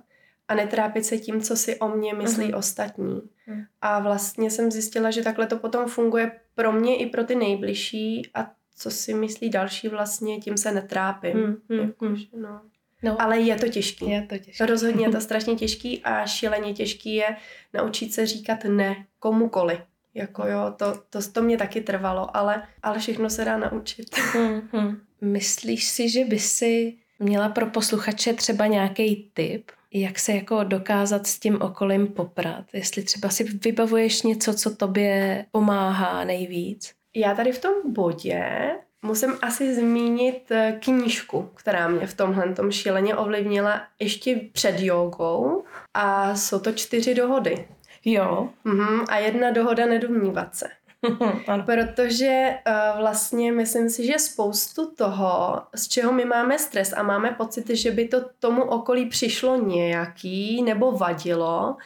[0.47, 2.57] a netrápit se tím, co si o mě myslí uh-huh.
[2.57, 3.21] ostatní.
[3.21, 3.65] Uh-huh.
[3.81, 8.29] A vlastně jsem zjistila, že takhle to potom funguje pro mě i pro ty nejbližší
[8.33, 11.33] a co si myslí další vlastně, tím se netrápím.
[11.69, 11.81] Uh-huh.
[11.81, 12.61] Jako, no.
[13.03, 13.21] No.
[13.21, 14.09] Ale je to těžký.
[14.09, 14.65] Je to těžký.
[14.65, 17.35] Rozhodně je to strašně těžký a šíleně těžký je
[17.73, 19.81] naučit se říkat ne komukoli.
[20.15, 24.09] Jako jo, to, to, to mě taky trvalo, ale, ale všechno se dá naučit.
[24.15, 24.97] Mm-hmm.
[25.21, 31.27] Myslíš si, že by si měla pro posluchače třeba nějaký tip, jak se jako dokázat
[31.27, 32.65] s tím okolím poprat?
[32.73, 36.93] Jestli třeba si vybavuješ něco, co tobě pomáhá nejvíc?
[37.15, 42.71] Já tady v tom bodě musím asi zmínit eh, knížku, která mě v tomhle tom
[42.71, 47.67] šíleně ovlivnila ještě před jogou a jsou to čtyři dohody.
[48.05, 48.49] Jo.
[48.63, 50.67] Mhm, a jedna dohoda nedomnívat se.
[51.65, 57.31] Protože uh, vlastně myslím si, že spoustu toho, z čeho my máme stres a máme
[57.31, 61.77] pocit, že by to tomu okolí přišlo nějaký nebo vadilo,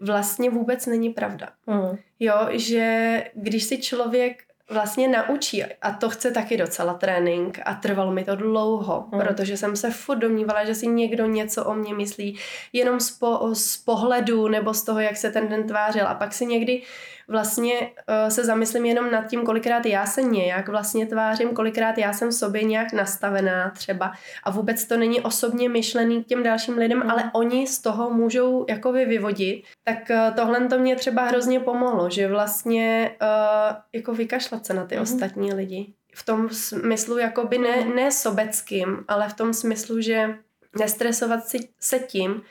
[0.00, 1.48] vlastně vůbec není pravda.
[1.66, 1.98] Mm.
[2.20, 8.12] Jo, že když si člověk vlastně naučí a to chce taky docela trénink a trvalo
[8.12, 9.20] mi to dlouho, mm.
[9.20, 12.38] protože jsem se furt domnívala, že si někdo něco o mě myslí
[12.72, 16.34] jenom z, po, z pohledu nebo z toho, jak se ten den tvářil a pak
[16.34, 16.82] si někdy
[17.28, 22.12] vlastně uh, se zamyslím jenom nad tím, kolikrát já se nějak vlastně tvářím, kolikrát já
[22.12, 24.12] jsem v sobě nějak nastavená třeba
[24.44, 27.10] a vůbec to není osobně myšlený k těm dalším lidem, mm.
[27.10, 29.64] ale oni z toho můžou jakoby vyvodit.
[29.84, 34.86] Tak uh, tohle to mě třeba hrozně pomohlo, že vlastně uh, jako vykašlat se na
[34.86, 35.02] ty mm.
[35.02, 35.92] ostatní lidi.
[36.14, 40.34] V tom smyslu jakoby ne, ne sobeckým, ale v tom smyslu, že
[40.78, 42.42] nestresovat si, se tím,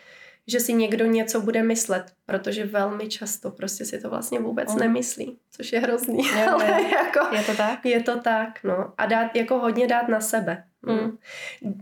[0.47, 4.79] že si někdo něco bude myslet, protože velmi často prostě si to vlastně vůbec mm.
[4.79, 6.25] nemyslí, což je hrozný.
[6.25, 6.95] Je, ale je.
[6.95, 7.85] Jako, je to tak?
[7.85, 8.93] Je to tak, no.
[8.97, 10.63] A dát, jako hodně dát na sebe.
[10.81, 11.17] Mm.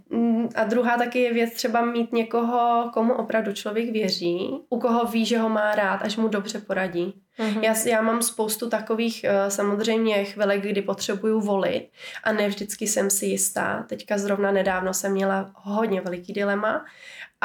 [0.10, 5.06] Mm, a druhá taky je věc třeba mít někoho, komu opravdu člověk věří, u koho
[5.06, 7.22] ví, že ho má rád, až mu dobře poradí.
[7.40, 7.64] Mm-hmm.
[7.64, 11.90] Já, já mám spoustu takových uh, samozřejmě chvilek, kdy potřebuju volit
[12.24, 13.86] a ne vždycky jsem si jistá.
[13.90, 16.86] Teďka zrovna nedávno jsem měla hodně veliký dilema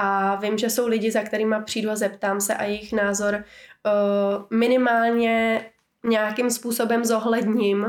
[0.03, 4.59] a vím, že jsou lidi, za kterými přijdu a zeptám se a jejich názor uh,
[4.59, 5.67] minimálně
[6.05, 7.87] nějakým způsobem zohledním,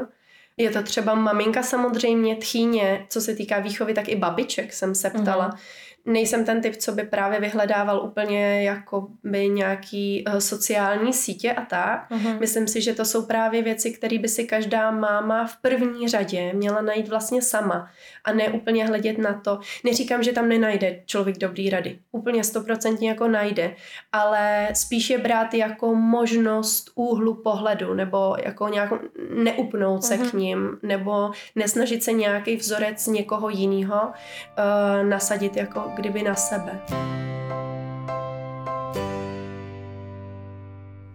[0.58, 5.10] je to třeba maminka samozřejmě, tchýně, co se týká výchovy, tak i babiček jsem se
[5.10, 5.50] ptala.
[5.50, 5.58] Uh-huh
[6.06, 11.66] nejsem ten typ, co by právě vyhledával úplně jako by nějaký uh, sociální sítě a
[11.66, 12.10] tak.
[12.12, 12.40] Uh-huh.
[12.40, 16.54] Myslím si, že to jsou právě věci, které by si každá máma v první řadě
[16.54, 17.90] měla najít vlastně sama
[18.24, 19.60] a ne úplně hledět na to.
[19.84, 22.00] Neříkám, že tam nenajde člověk dobrý rady.
[22.12, 23.76] Úplně stoprocentně jako najde,
[24.12, 29.00] ale spíš je brát jako možnost úhlu pohledu nebo jako nějakou
[29.36, 30.30] neupnout se uh-huh.
[30.30, 36.82] k ním nebo nesnažit se nějaký vzorec někoho jiného uh, nasadit jako kdyby na sebe.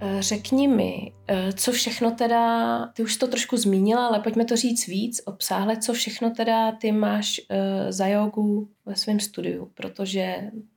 [0.00, 4.56] Eh, řekni mi, eh, co všechno teda, ty už to trošku zmínila, ale pojďme to
[4.56, 10.36] říct víc obsáhle, co všechno teda ty máš eh, za jogu ve svém studiu, protože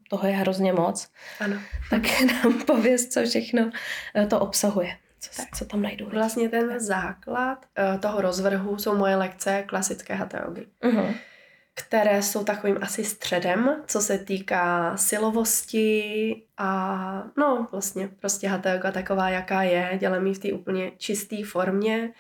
[0.10, 1.08] toho je hrozně moc.
[1.40, 1.56] Ano.
[1.90, 2.02] Tak
[2.44, 3.72] nám pověz, co všechno
[4.30, 4.98] to obsahuje.
[5.20, 6.10] Co, co tam najdu?
[6.10, 7.66] Vlastně ten základ
[8.02, 10.68] toho rozvrhu jsou moje lekce klasické hatha jogy.
[10.84, 11.14] Uh-huh
[11.80, 18.92] které jsou takovým asi středem, co se týká silovosti a no vlastně prostě hatha yoga
[18.92, 22.14] taková, jaká je, dělám ji v té úplně čisté formě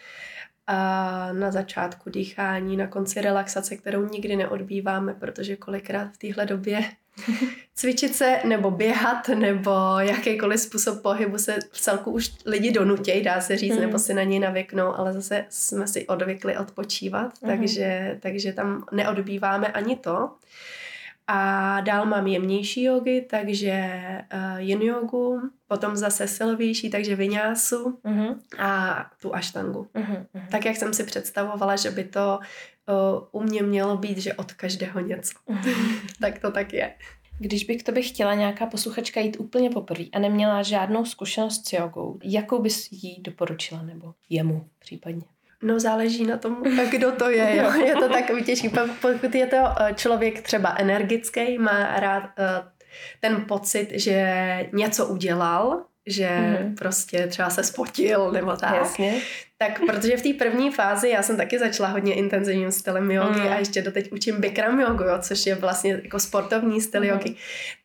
[0.71, 6.83] a na začátku dýchání, na konci relaxace, kterou nikdy neodbýváme, protože kolikrát v téhle době
[7.75, 13.41] cvičit se nebo běhat nebo jakýkoliv způsob pohybu se v celku už lidi donutějí, dá
[13.41, 13.81] se říct, mm.
[13.81, 17.49] nebo si na něj navyknou, ale zase jsme si odvykli odpočívat, mm.
[17.49, 20.29] takže, takže tam neodbýváme ani to.
[21.31, 23.91] A dál mám jemnější jogy, takže
[24.33, 28.39] uh, yin jogu, potom zase silovější, takže vinyásu mm-hmm.
[28.59, 29.87] a tu aštangu.
[29.95, 30.25] Mm-hmm.
[30.51, 32.39] Tak jak jsem si představovala, že by to
[33.31, 35.33] uh, u mě mělo být, že od každého něco.
[35.49, 35.99] Mm-hmm.
[36.21, 36.93] tak to tak je.
[37.39, 41.73] Když by k tobě chtěla nějaká posluchačka jít úplně poprvé a neměla žádnou zkušenost s
[41.73, 45.23] jogou, jakou bys jí doporučila nebo jemu případně?
[45.63, 47.55] No záleží na tom, kdo to je.
[47.55, 47.81] Jo.
[47.85, 48.69] Je to takový těžký.
[49.01, 52.67] Pokud je to eh, člověk třeba energický, má rád uh,
[53.19, 56.75] ten pocit, že něco udělal, že mm-hmm.
[56.75, 58.75] prostě třeba se spotil nebo tak.
[58.75, 59.21] Jasně.
[59.61, 63.47] Tak protože v té první fázi já jsem taky začala hodně intenzivním stylem jogy mm.
[63.47, 67.07] a ještě doteď učím Bikram jogu, jo, což je vlastně jako sportovní styl mm.
[67.07, 67.35] jogy.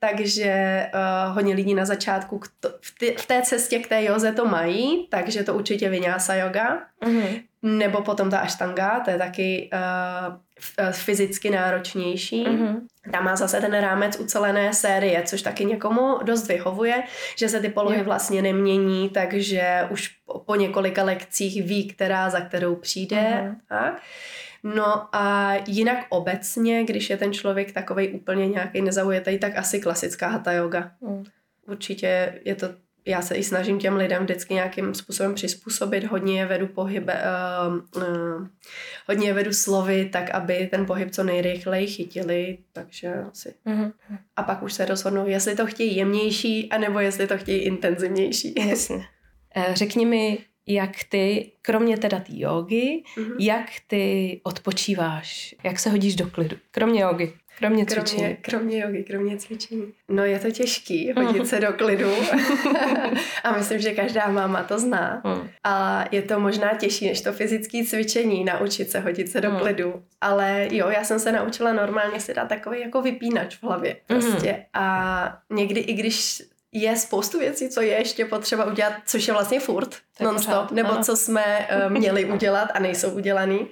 [0.01, 4.33] Takže uh, hodně lidí na začátku to, v, ty, v té cestě k té joze
[4.33, 6.83] to mají, takže to určitě vyňása yoga.
[7.07, 7.27] Mm.
[7.63, 12.45] Nebo potom ta ashtanga, to je taky uh, fyzicky náročnější.
[12.45, 12.81] Mm-hmm.
[13.13, 17.03] Tam má zase ten rámec ucelené série, což taky někomu dost vyhovuje,
[17.37, 20.11] že se ty polohy vlastně nemění, takže už
[20.47, 23.17] po několika lekcích ví, která za kterou přijde.
[23.17, 23.57] Mm-hmm.
[23.69, 24.03] Tak.
[24.63, 30.29] No a jinak obecně, když je ten člověk takový úplně nějaký nezaujatý, tak asi klasická
[30.29, 30.91] hatha yoga.
[31.01, 31.25] Mm.
[31.67, 32.69] Určitě je to
[33.07, 37.23] já se i snažím těm lidem vždycky nějakým způsobem přizpůsobit, hodně je vedu pohybe,
[37.67, 38.47] uh, uh,
[39.09, 43.55] hodně je vedu slovy, tak aby ten pohyb co nejrychleji chytili, takže asi.
[43.67, 43.93] Mm-hmm.
[44.37, 48.55] A pak už se rozhodnou, jestli to chtějí jemnější, anebo jestli to chtějí intenzivnější.
[48.69, 49.05] Jasně.
[49.55, 53.37] Eh, řekni mi, jak ty, kromě teda té jogy, mm-hmm.
[53.41, 57.33] jak ty odpočíváš, jak se hodíš do klidu, kromě jogy.
[57.59, 58.23] Kromě cvičení.
[58.23, 59.93] Kromě, kromě jogy, kromě cvičení.
[60.09, 62.11] No je to těžký hodit se do klidu.
[63.45, 65.23] a myslím, že každá máma to zná.
[65.25, 65.49] Mm.
[65.65, 69.59] A je to možná těžší než to fyzické cvičení, naučit se hodit se do mm.
[69.59, 70.03] klidu.
[70.21, 73.97] Ale jo, já jsem se naučila normálně si dát takový jako vypínač v hlavě.
[74.07, 74.67] Prostě.
[74.75, 76.43] A někdy i když
[76.75, 81.05] je spoustu věcí, co je ještě potřeba udělat, což je vlastně furt, non-stop, nebo ano.
[81.05, 83.67] co jsme uh, měli udělat a nejsou udělaný,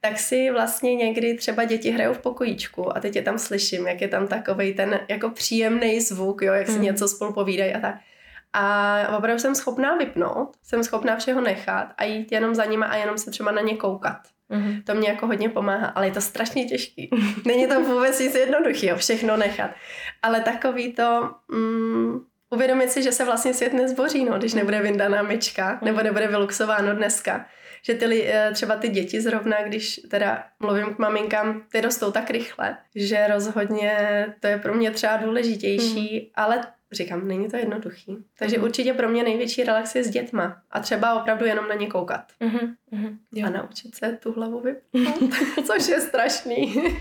[0.00, 4.00] tak si vlastně někdy třeba děti hrajou v pokojíčku a teď je tam slyším, jak
[4.00, 6.82] je tam takový ten jako příjemný zvuk, jo, jak si mm.
[6.82, 7.94] něco spolu povídají a tak.
[8.52, 12.96] A opravdu jsem schopná vypnout, jsem schopná všeho nechat a jít jenom za nima a
[12.96, 14.18] jenom se třeba na ně koukat.
[14.50, 14.82] Mm-hmm.
[14.84, 17.10] To mě jako hodně pomáhá, ale je to strašně těžký.
[17.44, 19.70] Není to vůbec nic jednoduchého, všechno nechat.
[20.22, 22.20] Ale takový to, mm,
[22.54, 26.94] uvědomit si, že se vlastně svět nezboří, no, když nebude vyndaná myčka, nebo nebude vyluxováno
[26.94, 27.46] dneska
[27.86, 32.30] že ty, eh, třeba ty děti zrovna, když teda mluvím k maminkám, ty rostou tak
[32.30, 33.98] rychle, že rozhodně
[34.40, 36.30] to je pro mě třeba důležitější, mm.
[36.34, 36.60] ale
[36.92, 38.16] říkám, není to jednoduchý.
[38.38, 38.64] Takže Mhm.
[38.64, 42.24] určitě pro mě největší relax je s dětma a třeba opravdu jenom na ně koukat.
[42.40, 43.46] Mhm, mhm, jo.
[43.46, 45.34] A naučit se tu hlavu vypnout,
[45.66, 46.74] což je strašný.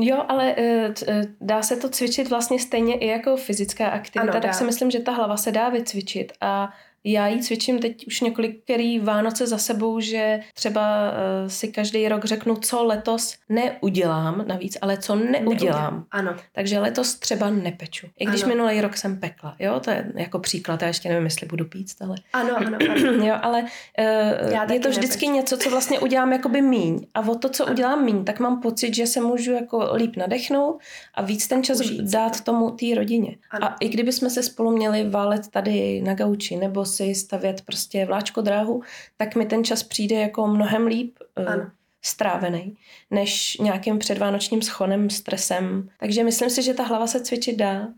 [0.00, 4.32] Jo, ale eh, eh, dá se to cvičit vlastně stejně i jako fyzická aktivita, Ano,
[4.32, 4.52] tak dá.
[4.52, 6.72] si myslím, že ta hlava se dá vycvičit a
[7.04, 12.24] já ji cvičím teď už několikerý Vánoce za sebou, že třeba uh, si každý rok
[12.24, 16.04] řeknu, co letos neudělám navíc, ale co neudělám.
[16.10, 18.06] Ano, Takže letos třeba nepeču.
[18.18, 18.54] I když Ano.
[18.54, 21.86] minulý rok jsem pekla, jo, to je jako příklad, já ještě nevím, jestli budu pít,
[22.00, 22.78] ale ano, ano.
[22.90, 23.26] ano.
[23.26, 25.36] jo, ale uh, je to vždycky nepeču.
[25.36, 27.06] něco, co vlastně udělám jakoby míň.
[27.14, 30.80] A o to, co udělám míň, tak mám pocit, že se můžu jako líp nadechnout
[31.14, 33.36] a víc ten čas Užít dát tomu té rodině.
[33.50, 33.66] Ano.
[33.66, 38.06] A i kdyby jsme se spolu měli válet tady na gauči nebo si stavět prostě
[38.06, 38.82] vláčko dráhu,
[39.16, 41.70] tak mi ten čas přijde jako mnohem líp uh, Ano.
[42.02, 42.76] strávený,
[43.10, 45.88] než nějakým předvánočním schonem, stresem.
[46.00, 47.88] Takže myslím si, že ta hlava se cvičit dá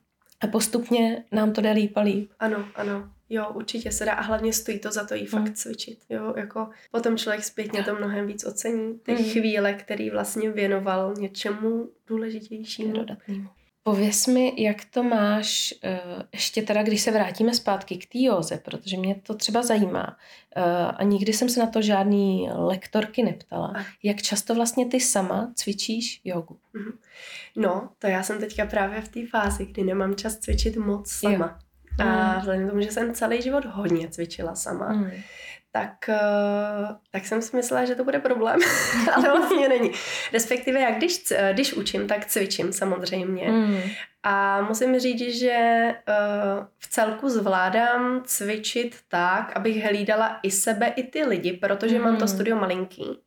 [0.40, 2.30] a postupně nám to jde líp a líp.
[2.40, 3.10] Ano, ano.
[3.32, 5.54] Jo, určitě se dá a hlavně stojí to za to jí fakt Mm.
[5.54, 5.98] cvičit.
[6.08, 8.98] Jo, jako potom člověk zpětně to mnohem víc ocení.
[8.98, 9.18] Ty Mm.
[9.18, 12.92] chvíle, který vlastně věnoval něčemu důležitějšímu.
[12.92, 13.48] dodatnému.
[13.90, 18.56] Pověz mi, jak to máš uh, ještě teda, když se vrátíme zpátky k té józe,
[18.64, 20.16] protože mě to třeba zajímá.
[20.56, 20.62] Uh,
[20.96, 23.74] a nikdy jsem se na to žádný lektorky neptala.
[24.02, 26.56] Jak často vlastně ty sama cvičíš jogu?
[27.56, 31.58] No, to já jsem teďka právě v té fázi, kdy nemám čas cvičit moc sama.
[32.00, 32.06] Jo.
[32.06, 32.38] A Mm.
[32.40, 35.10] vzhledem k tomu, že jsem celý život hodně cvičila sama, Mm.
[35.72, 36.18] Tak, eh,
[37.12, 38.58] tak jsem si myslela, že to bude problém,
[39.14, 39.90] ale vlastně není.
[40.32, 43.48] Respektive já když, eh, když učím, tak cvičím samozřejmě.
[43.50, 43.80] Mm.
[44.22, 45.94] A musím říct, že eh,
[46.78, 52.24] v celku zvládám cvičit tak, abych hlídala i sebe, i ty lidi, protože mám to
[52.24, 52.28] Mm.
[52.28, 53.18] studio malinký.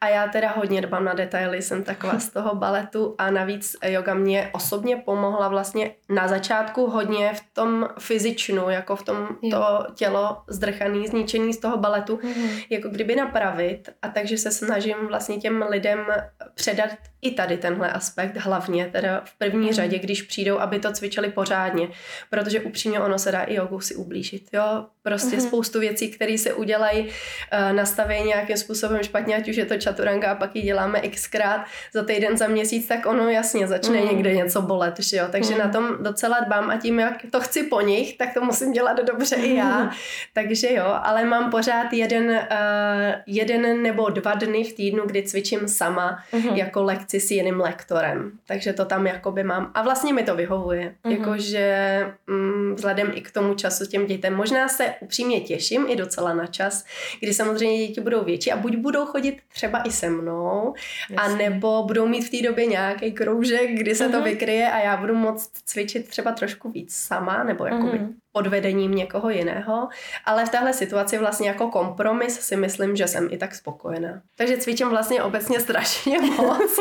[0.00, 4.14] A já teda hodně dbám na detaily, jsem taková z toho baletu a navíc yoga
[4.14, 9.50] mě osobně pomohla vlastně na začátku hodně v tom fyzičnu, jako v tom Jo.
[9.58, 12.48] to tělo zdrchaný, zničený z toho baletu, Mm.
[12.70, 16.06] jako kdyby napravit a takže se snažím vlastně těm lidem
[16.54, 16.90] předat
[17.22, 19.72] i tady tenhle aspekt, hlavně teda v první Mhm.
[19.74, 21.88] řadě, když přijdou, aby to cvičili pořádně,
[22.30, 25.40] protože upřímně ono se dá i jogu si ublížit, jo, prostě Mhm.
[25.46, 30.30] spoustu věcí, které se udělají, uh, nastaví nějakým způsobem špatně, ať už je to čaturanga
[30.32, 31.60] a pak ji děláme xkrát
[31.94, 34.08] za týden, za měsíc, tak ono jasně začne Mhm.
[34.08, 35.58] někde něco bolet, že jo, takže Mhm.
[35.58, 38.96] na tom docela dbám a tím, jak to chci po nich, tak to musím dělat
[39.06, 39.90] dobře i já, Mhm.
[40.34, 42.36] takže jo, ale mám pořád jeden, uh,
[43.26, 46.48] jeden nebo dva dny v týdnu, kdy cvičím sama Mhm.
[46.56, 46.82] jako
[47.14, 48.32] lekci s jiným lektorem.
[48.46, 49.70] Takže to tam jakoby mám.
[49.74, 50.94] A vlastně mi to vyhovuje.
[51.04, 51.16] Mhm.
[51.16, 54.34] Jakože mm, vzhledem i k tomu času těm dětem.
[54.34, 56.84] Možná se upřímně těším i docela na čas,
[57.20, 60.74] kdy samozřejmě děti budou větší a buď budou chodit třeba i se mnou,
[61.16, 64.24] a nebo budou mít v té době nějaký kroužek, kdy se to Mhm.
[64.24, 68.14] vykryje a já budu moct cvičit třeba trošku víc sama, nebo jakoby Mhm.
[68.32, 69.88] Pod vedením někoho jiného,
[70.24, 74.22] ale v téhle situaci vlastně jako kompromis si myslím, že jsem i tak spokojená.
[74.36, 76.78] Takže cvičím vlastně obecně strašně moc,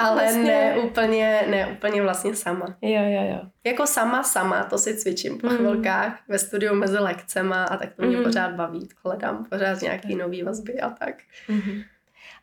[0.00, 0.42] ale Vlastně.
[0.44, 2.66] ne úplně, ne úplně vlastně sama.
[2.82, 3.40] Jo, jo, jo.
[3.64, 5.56] Jako sama, sama, to si cvičím po Mhm.
[5.56, 8.24] chvilkách ve studiu mezi lekcema a tak to mě Mhm.
[8.24, 8.88] pořád baví.
[9.04, 11.14] Hledám pořád nějaký nový vazby a tak.
[11.48, 11.82] Mhm.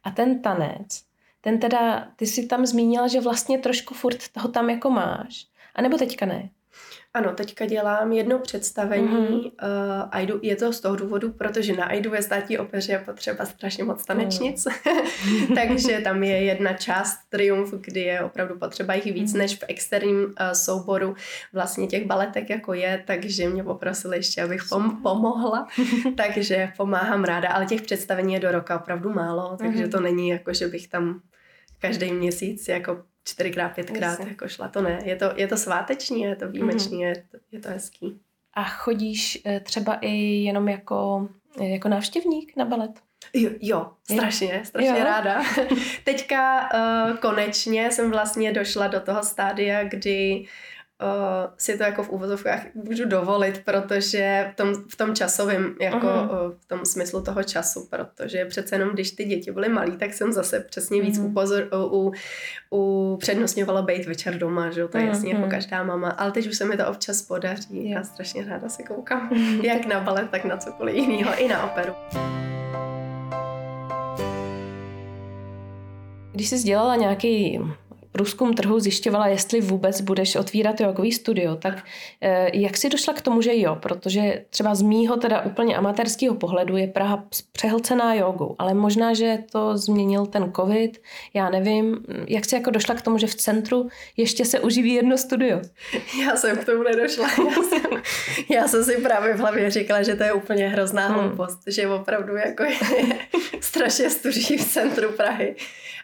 [0.03, 1.01] A ten tanec,
[1.41, 5.45] ten teda, ty si tam zmínila, že vlastně trošku furt toho tam jako máš.
[5.75, 6.49] A nebo teďka ne?
[7.13, 9.03] Ano, teďka dělám jedno představení.
[9.07, 9.17] Mhm.
[9.25, 9.45] Mm-hmm.
[9.45, 9.51] Uh,
[10.11, 13.83] Aidu, je to z toho důvodu, protože na Aidu ve státní opeře je potřeba strašně
[13.83, 14.67] moc tanečnic.
[15.55, 19.37] Takže tam je jedna část triumf, kdy je opravdu potřeba jich víc Mhm.
[19.41, 21.15] než v externím uh, souboru
[21.53, 25.67] vlastně těch baletek jako je, takže mě poprosili ještě, abych pom- pomohla.
[26.17, 29.91] takže pomáhám ráda, ale těch představení je do roka opravdu málo, takže Mhm.
[29.91, 31.21] to není jako, že bych tam
[31.81, 34.25] každý měsíc jako čtyřikrát, pětkrát Jasně.
[34.27, 34.99] jako šla, to ne.
[35.03, 38.19] Je to, je to sváteční, je to výjimečný, je, to, je to hezký.
[38.53, 42.91] A chodíš eh, třeba i jenom jako, eh, jako návštěvník na balet?
[43.33, 45.03] Jo, jo strašně, strašně Jo.
[45.03, 45.43] ráda.
[46.03, 50.45] Teďka uh, konečně jsem vlastně došla do toho stádia, kdy
[51.01, 56.07] uh, si to jako v úvozovkách můžu dovolit, protože v tom, v tom časovém, jako
[56.07, 56.29] Mhm.
[56.29, 60.13] uh, v tom smyslu toho času, protože přece jenom, když ty děti byly malí, tak
[60.13, 61.27] jsem zase přesně víc Mhm.
[61.27, 62.13] upozor, u,
[62.71, 65.37] u, upřednostňovala být večer doma, že jo, to je jasně Mhm.
[65.43, 68.83] jako každá mama, ale teď už se mi to občas podaří a strašně ráda se
[68.83, 69.29] koukám,
[69.63, 71.93] jak na balet, tak na cokoliv jiného, i na operu.
[76.31, 77.59] Když jsi sdělala nějaký
[78.17, 81.83] průzkum trhu zjišťovala, jestli vůbec budeš otvírat jogový studio, tak
[82.21, 83.75] eh, jak jsi došla k tomu, že jo?
[83.75, 89.37] Protože třeba z mýho teda úplně amatérského pohledu je Praha přehlcená jogou, ale možná, že
[89.51, 91.01] to změnil ten covid,
[91.33, 92.05] já nevím.
[92.27, 95.61] Jak jsi jako došla k tomu, že v centru ještě se uživí jedno studio?
[96.25, 97.27] Já jsem k tomu nedošla.
[97.27, 98.01] Já jsem,
[98.49, 101.19] já jsem si právě v hlavě říkala, že to je úplně hrozná hmm.
[101.19, 102.77] hloupost, že opravdu jako je
[103.61, 105.55] strašně stuží v centru Prahy.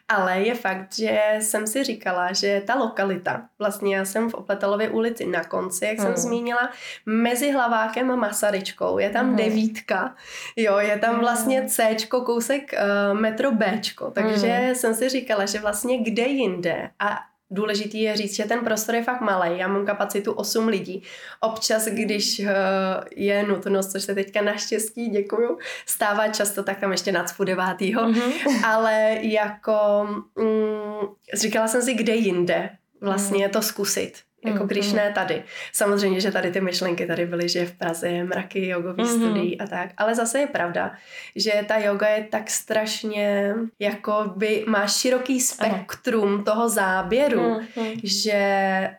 [0.07, 4.89] Ale je fakt, že jsem si říkala, že ta lokalita, vlastně já jsem v Opletalově
[4.89, 6.01] ulici na konci, jak mm.
[6.01, 6.21] jsem hmm.
[6.21, 6.69] zmínila,
[7.05, 9.35] mezi Hlavákem a Masaryčkou, je tam mm.
[9.35, 10.15] devítka,
[10.55, 13.81] jo, je tam vlastně C, kousek uh, metro B,
[14.13, 14.75] takže mm.
[14.75, 17.19] jsem si říkala, že vlastně kde jinde a
[17.53, 19.59] důležitý je říct, že ten prostor je fakt malý.
[19.59, 21.03] Já mám kapacitu 8 lidí.
[21.39, 22.47] Občas, když uh,
[23.15, 28.01] je nutnost, což se teďka naštěstí děkuju, stává často, tak tam ještě nacpu devátýho.
[28.03, 28.65] Mm-hmm.
[28.65, 32.69] Ale jako mm, říkala jsem si, kde jinde
[33.01, 33.51] vlastně mm.
[33.51, 34.13] to zkusit.
[34.45, 34.95] Jako když mm-hmm.
[34.95, 35.43] ne tady.
[35.73, 39.25] Samozřejmě, že tady ty myšlenky tady byly, že v Praze je mraky jogových mm-hmm.
[39.25, 39.89] studií a tak.
[39.97, 40.91] Ale zase je pravda,
[41.35, 46.43] že ta yoga je tak strašně, jako by má široký spektrum Aha.
[46.43, 47.99] toho záběru, mm-hmm.
[48.03, 48.41] že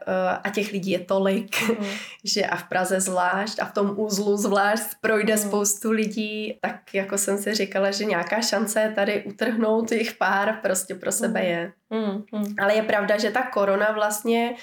[0.07, 1.87] uh, a těch lidí je tolik, mm-hmm.
[2.25, 5.49] že a v Praze zvlášť a v tom úzlu zvlášť projde mm-hmm.
[5.49, 10.95] spoustu lidí, tak jako jsem si říkala, že nějaká šance tady utrhnout jich pár prostě
[10.95, 11.73] pro sebe mm-hmm.
[11.95, 12.09] Je.
[12.09, 12.55] Mm-hmm.
[12.59, 14.55] Ale je pravda, že ta korona vlastně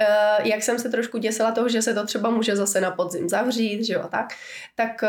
[0.00, 3.28] Uh, jak jsem se trošku děsila toho, že se to třeba může zase na podzim
[3.28, 4.26] zavřít, že jo, a tak,
[4.74, 5.08] tak uh,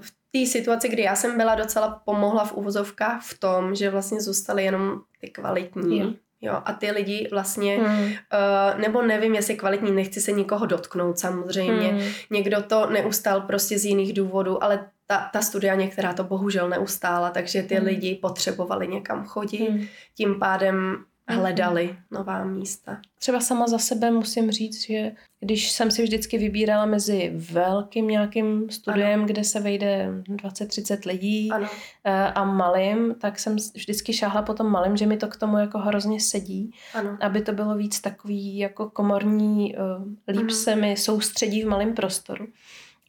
[0.00, 4.20] v té situaci, kdy já jsem byla docela pomohla v uvozovkách v tom, že vlastně
[4.20, 6.02] zůstaly jenom ty kvalitní.
[6.02, 6.14] Mm.
[6.44, 8.04] Jo, a ty lidi vlastně, mm.
[8.04, 11.92] uh, nebo nevím, jestli kvalitní, nechci se nikoho dotknout samozřejmě.
[11.92, 12.00] Mm.
[12.30, 17.30] Někdo to neustál prostě z jiných důvodů, ale ta, ta studia některá to bohužel neustála,
[17.30, 17.86] takže ty mm.
[17.86, 19.70] lidi potřebovali někam chodit.
[19.70, 19.86] Mm.
[20.14, 23.00] Tím pádem hledali nová místa.
[23.18, 28.70] Třeba sama za sebe musím říct, že když jsem si vždycky vybírala mezi velkým nějakým
[28.70, 29.26] studiem, ano.
[29.26, 31.68] kde se vejde 20-30 lidí ano.
[32.04, 35.58] Eh, a malým, tak jsem vždycky šáhla po tom malým, že mi to k tomu
[35.58, 37.18] jako hrozně sedí, ano.
[37.20, 40.54] aby to bylo víc takový jako komorní, eh, líp ano.
[40.54, 42.46] se mi soustředí v malém prostoru.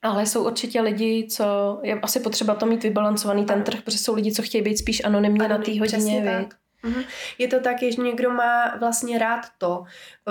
[0.01, 4.16] Ale jsou určitě lidi, co je asi potřeba to mít vybalancovaný ten trh, protože jsou
[4.16, 6.24] lidi, co chtějí být spíš anonymně ano, na té hodině.
[6.24, 6.55] Tak.
[6.86, 7.05] Mm-hmm.
[7.38, 9.83] Je to tak, že někdo má vlastně rád to,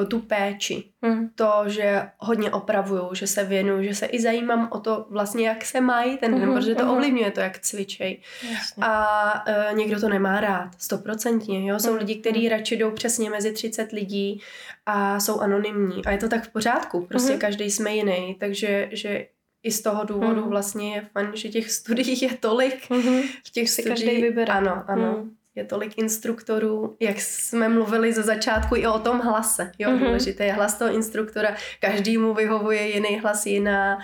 [0.03, 0.85] eh, tu péči.
[1.03, 1.29] Mm.
[1.35, 5.65] To, že hodně opravují, že se věnují, že se i zajímám o to vlastně, jak
[5.65, 6.55] se mají ten den, mm-hmm.
[6.55, 6.93] protože to mm-hmm.
[6.93, 8.21] ovlivňuje to, jak cvičej.
[8.53, 8.85] Jasně.
[8.87, 11.71] A uh, někdo to nemá rád, stoprocentně.
[11.71, 11.79] Jo?
[11.79, 11.99] Jsou mm.
[11.99, 12.51] lidi, kteří mm.
[12.51, 14.41] radši jdou přesně mezi 30 lidí
[14.87, 16.05] a jsou anonymní.
[16.05, 17.39] A je to tak v pořádku, prostě mm-hmm.
[17.39, 19.27] každý jsme jiný, takže že
[19.63, 20.49] i z toho důvodu mm.
[20.49, 22.91] vlastně je fajn, že těch studií je tolik.
[22.91, 23.23] Mm-hmm.
[23.53, 24.53] Těch studií, každý vybere.
[24.53, 25.13] Ano, ano.
[25.19, 29.73] Mm je tolik instruktorů, jak jsme mluvili ze začátku i o tom hlase.
[29.79, 29.99] Jo, mm-hmm.
[29.99, 33.99] důležité je hlas toho instruktora, každý mu vyhovuje jiný hlas, jiná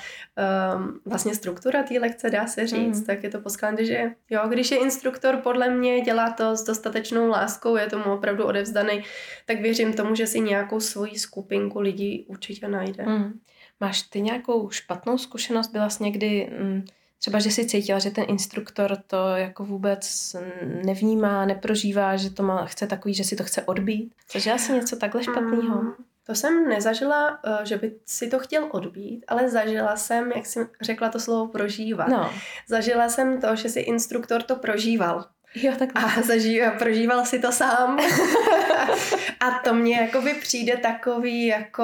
[0.74, 3.06] um, vlastně struktura té lekce, dá se říct, mm-hmm.
[3.06, 7.28] tak je to poskládané, že jo, když je instruktor podle mě dělá to s dostatečnou
[7.28, 9.02] láskou, je tomu opravdu odevzdaný,
[9.46, 13.04] tak věřím tomu, že si nějakou svoji skupinku lidí určitě najde.
[13.06, 13.40] Mm.
[13.80, 15.72] Máš ty nějakou špatnou zkušenost?
[15.72, 16.50] Byla jsi někdy...
[16.60, 16.84] Mm,
[17.20, 20.36] třeba, že si cítila, že ten instruktor to jako vůbec
[20.84, 24.14] nevnímá, neprožívá, že to má, chce takový, že si to chce odbít.
[24.32, 25.82] Zažila jsi něco takhle špatného?
[25.82, 25.92] Mm,
[26.26, 30.68] to jsem nezažila, eh, že by si to chtěl odbít, ale zažila jsem, jak jsem
[30.80, 32.08] řekla to slovo prožívat.
[32.08, 32.30] No.
[32.68, 35.24] Zažila jsem to, že si instruktor to prožíval.
[35.54, 37.98] Jo, tak a zažíval, prožíval si to sám.
[39.40, 41.82] a to mně jakoby přijde takový, jako,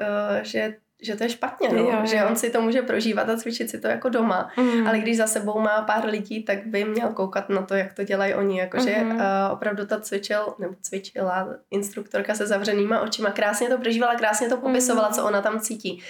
[0.00, 1.78] uh, že že to je špatně, no?
[1.78, 4.86] jo, že on si to může prožívat a cvičit si to jako doma, mm.
[4.86, 8.04] ale když za sebou má pár lidí, tak by měl koukat na to, jak to
[8.04, 9.10] dělají oni, jakože mm.
[9.10, 14.56] uh, opravdu to cvičil, nebo cvičila instruktorka se zavřenýma očima, krásně to prožívala, krásně to
[14.56, 15.14] popisovala, mm.
[15.14, 16.02] co ona tam cítí,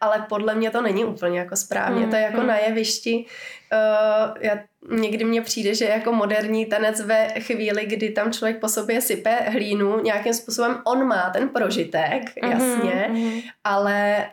[0.00, 2.10] ale podle mě to není úplně jako správně, mm.
[2.10, 2.46] to je jako mm.
[2.46, 3.26] na jevišti,
[3.72, 4.58] uh, já
[4.90, 9.36] někdy mně přijde, že jako moderní tanec ve chvíli, kdy tam člověk po sobě sype
[9.48, 13.42] hlínu, nějakým způsobem on má ten prožitek, mm-hmm, jasně, mm-hmm.
[13.64, 14.26] ale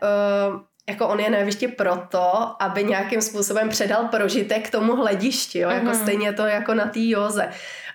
[0.53, 5.69] uh, jako on je na jevišti proto, aby nějakým způsobem předal prožitek tomu hledišti, jo?
[5.69, 5.85] Mm-hmm.
[5.85, 7.49] jako stejně to jako na té józe.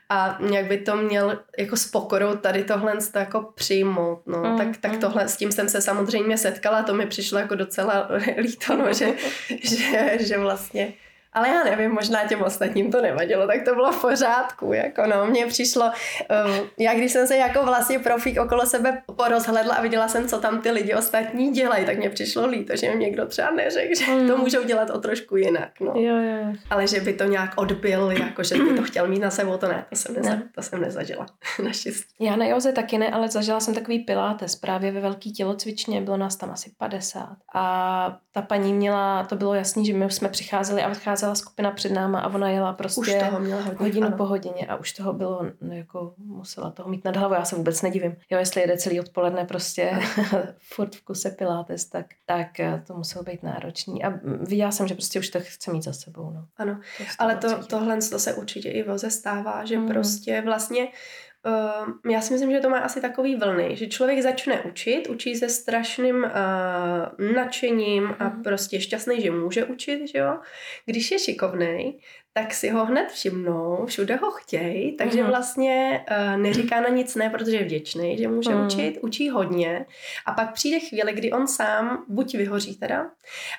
[0.09, 4.43] A jak by to měl jako s pokorou tady tohle jako přijmout, no.
[4.43, 8.09] Mm, tak, tak tohle, s tím jsem se samozřejmě setkala, to mi přišlo jako docela
[8.38, 9.14] líto, no, že,
[9.62, 10.93] že, že vlastně
[11.32, 14.72] Ale já nevím, možná těm ostatním to nevadilo, tak to bylo v pořádku.
[14.72, 19.74] Jako no, mně přišlo, uh, já když jsem se jako vlastně profík okolo sebe porozhledla
[19.74, 22.96] a viděla jsem, co tam ty lidi ostatní dělají, tak mě přišlo líto, že mi
[22.96, 24.28] někdo třeba neřekl, že mm.
[24.28, 25.70] to můžou dělat o trošku jinak.
[25.80, 25.92] No.
[25.96, 26.54] Jo, jo.
[26.70, 29.68] Ale že by to nějak odbil, jako že by to chtěl mít na sebou, to
[29.68, 30.42] ne, to jsem, neza, ne.
[30.54, 31.26] to jsem nezažila.
[31.64, 32.14] Naštěstí.
[32.20, 36.16] Já na Joze taky ne, ale zažila jsem takový pilates právě ve velký tělocvičně, bylo
[36.16, 37.28] nás tam asi 50.
[37.54, 40.88] A ta paní měla, to bylo jasný, že my jsme přicházeli a
[41.22, 44.16] odcházela skupina před náma a ona jela prostě už toho měla hodně, hodinu ano.
[44.16, 47.56] po hodině a už toho bylo, no jako musela toho mít nad hlavou, já se
[47.56, 48.16] vůbec nedivím.
[48.30, 49.98] Jo, jestli jede celý odpoledne prostě
[50.58, 54.04] furt v kuse pilates, tak, tak eh, to muselo být náročný.
[54.04, 56.30] A viděla jsem, že prostě už to chce mít za sebou.
[56.30, 56.46] No.
[56.56, 59.88] Ano, to ale to, tohle to se určitě i voze stává, že mm.
[59.88, 60.88] prostě vlastně
[62.11, 65.49] já si myslím, že to má asi takový vlny, že člověk začne učit, učí se
[65.49, 68.43] strašným uh, nadšením a mhm.
[68.43, 70.38] prostě šťastný, že může učit, že jo.
[70.86, 71.99] Když je šikovnej,
[72.34, 75.28] tak si ho hned všimnou, všude ho chtějí, takže mm.
[75.28, 78.66] vlastně uh, neříká na nic ne, protože je vděčný, že může mm.
[78.66, 79.86] učit, učí hodně
[80.26, 83.11] a pak přijde chvíle, kdy on sám buď vyhoří teda,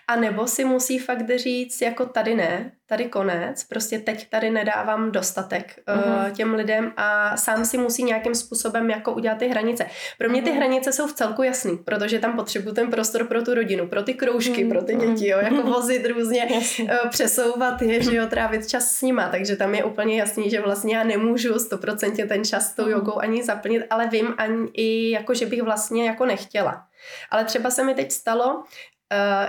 [0.08, 5.80] anebo si musí fakt říct jako tady ne, tady konec, prostě teď tady nedávám dostatek
[5.96, 9.86] uh, těm lidem a sám si musí nějakým způsobem jako udělat ty hranice.
[10.18, 10.58] Pro mě ty mm.
[10.58, 14.14] hranice jsou v celku jasný, protože tam potřebuji ten prostor pro tu rodinu, pro ty
[14.14, 16.48] kroužky, pro ty děti, jo, jako vozit různě,
[16.82, 20.62] uh, přesouvat je, že jo, trávit čas s nima, takže tam je úplně jasný, že
[20.62, 25.12] vlastně já nemůžu stoprocentně ten čas s tou jogou ani zaplnit, ale vím ani i
[25.12, 26.84] jako, že bych vlastně jako nechtěla.
[27.32, 28.64] Ale třeba se mi teď stalo,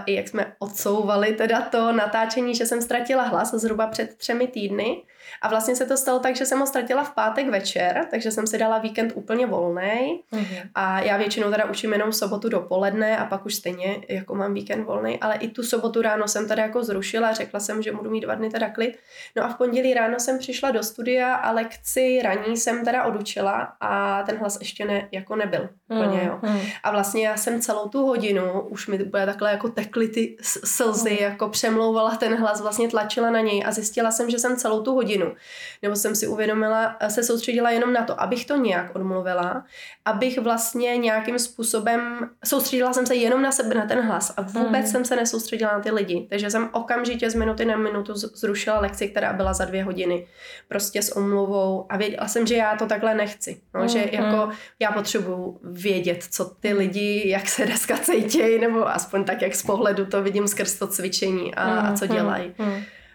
[0.06, 5.02] i jak jsme odsouvali teda to natáčení, že jsem ztratila hlas zhruba před třemi týdny
[5.42, 8.46] a vlastně se to stalo tak, že jsem ho ztratila v pátek večer, takže jsem
[8.46, 10.22] si dala víkend úplně volný.
[10.32, 10.68] Mm-hmm.
[10.74, 14.84] A já většinou teda učím jenom sobotu dopoledne a pak už stejně jako mám víkend
[14.84, 18.20] volný, ale i tu sobotu ráno jsem teda jako zrušila, řekla jsem, že budu mít
[18.20, 18.98] dva dny teda klid.
[19.36, 23.72] No a v pondělí ráno jsem přišla do studia a lekci raní jsem teda odučila
[23.80, 25.68] a ten hlas ještě ne, jako nebyl.
[25.88, 26.38] Úplně, jo.
[26.42, 26.60] Mm.
[26.82, 31.10] A vlastně já jsem celou tu hodinu, už mi bude takhle jako tekly ty slzy,
[31.10, 31.16] mm.
[31.20, 34.94] jako přemlouvala ten hlas, vlastně tlačila na něj a zjistila jsem, že jsem celou tu
[34.94, 35.36] hodinu hodinu.
[35.82, 39.64] Nebo jsem si uvědomila, se soustředila jenom na to, abych to nějak odmluvila,
[40.04, 44.86] abych vlastně nějakým způsobem, soustředila jsem se jenom na sebe, na ten hlas a vůbec
[44.86, 44.86] mm.
[44.86, 46.26] jsem se nesoustředila na ty lidi.
[46.30, 50.26] Takže jsem okamžitě z minuty na minutu zrušila lekci, která byla za dvě hodiny.
[50.68, 53.60] Prostě s omluvou a věděla jsem, že já to takhle nechci.
[53.74, 53.88] No, mm.
[53.88, 54.48] Že jako
[54.78, 59.62] já potřebuju vědět, co ty lidi, jak se dneska cítějí, nebo aspoň tak, jak z
[59.62, 62.54] pohledu to vidím skrz to cvičení a, a co dělají.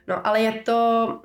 [0.09, 1.21] No, ale je to,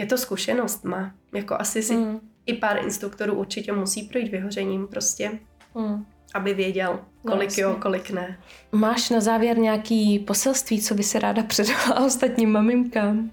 [0.00, 1.14] je to zkušenost, má.
[1.34, 2.20] Jako asi si mm.
[2.46, 5.30] i pár instruktorů určitě musí projít vyhořením prostě,
[5.74, 6.06] mm.
[6.34, 8.38] aby věděl, kolik no, jo, kolik ne.
[8.72, 13.30] Máš na závěr nějaký poselství, co by se ráda předala ostatním maminkám?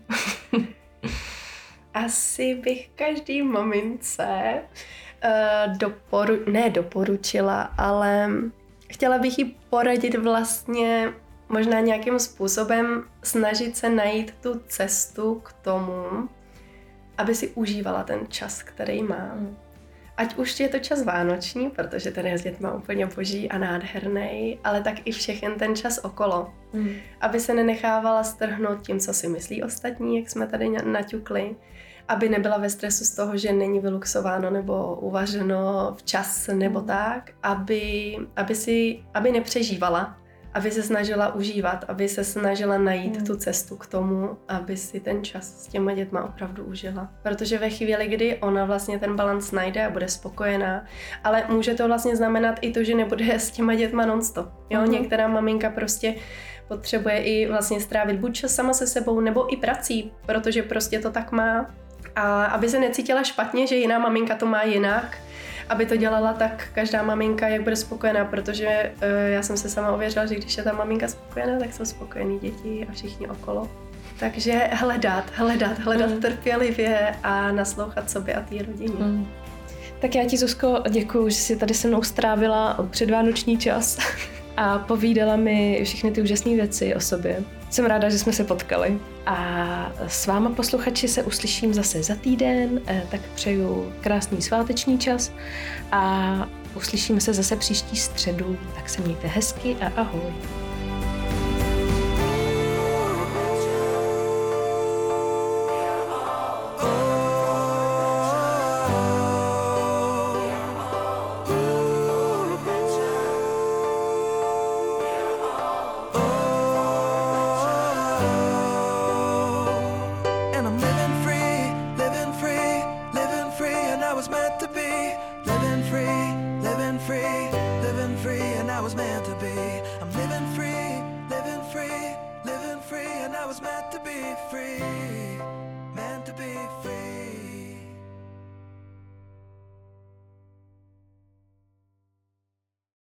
[1.94, 4.54] asi bych každý mamince
[5.24, 8.30] uh, doporu, ne doporučila, ale
[8.90, 11.14] chtěla bych jí poradit vlastně
[11.50, 16.30] možná nějakým způsobem snažit se najít tu cestu k tomu,
[17.18, 19.36] aby si užívala ten čas, který má.
[19.36, 19.58] Mm.
[20.18, 24.60] Ať už je to čas vánoční, protože ten je s dětma úplně boží a nádherný,
[24.64, 26.54] ale tak i všechen ten čas okolo.
[26.74, 26.90] Mm.
[27.22, 31.56] Aby se nenechávala strhnout tím, co si myslí ostatní, jak jsme tady naťukli.
[32.08, 36.88] Aby nebyla ve stresu z toho, že není vyluxováno nebo uvařeno včas nebo mm.
[36.88, 37.32] tak.
[37.44, 40.18] Aby, aby, si, aby nepřežívala
[40.58, 43.26] aby se snažila užívat, aby se snažila najít mm.
[43.26, 47.10] tu cestu k tomu, aby si ten čas s těma dětma opravdu užila.
[47.24, 50.86] Protože ve chvíli, kdy ona vlastně ten balans najde a bude spokojená,
[51.24, 54.50] ale může to vlastně znamenat i to, že nebude s těma dětma nonstop.
[54.70, 54.92] Jo, mm.
[54.92, 56.16] některá maminka prostě
[56.68, 61.12] potřebuje i vlastně strávit buď čas sama se sebou, nebo i prací, protože prostě to
[61.12, 61.76] tak má.
[62.16, 65.18] A aby se necítila špatně, že jiná maminka to má jinak,
[65.70, 69.92] aby to dělala tak každá maminka, jak bude spokojená, protože uh, já jsem se sama
[69.92, 73.70] ověřila, že když je ta maminka spokojená, tak jsou spokojený děti a všichni okolo.
[74.20, 76.22] Takže hledat, hledat, hledat mm.
[76.22, 79.06] trpělivě a naslouchat sobě a té rodině.
[79.06, 79.28] Mm.
[80.00, 83.98] Tak já ti, Zuzko, děkuji, že jsi tady se mnou strávila předvánoční čas
[84.58, 87.44] a povídala mi všechny ty úžasné věci o sobě.
[87.70, 89.00] Jsem ráda, že jsme se potkali.
[89.26, 95.32] A s váma posluchači se uslyším zase za týden, eh, tak přeju krásný sváteční čas
[95.92, 100.67] a uslyšíme se zase příští středu, tak se mějte hezky a ahoj.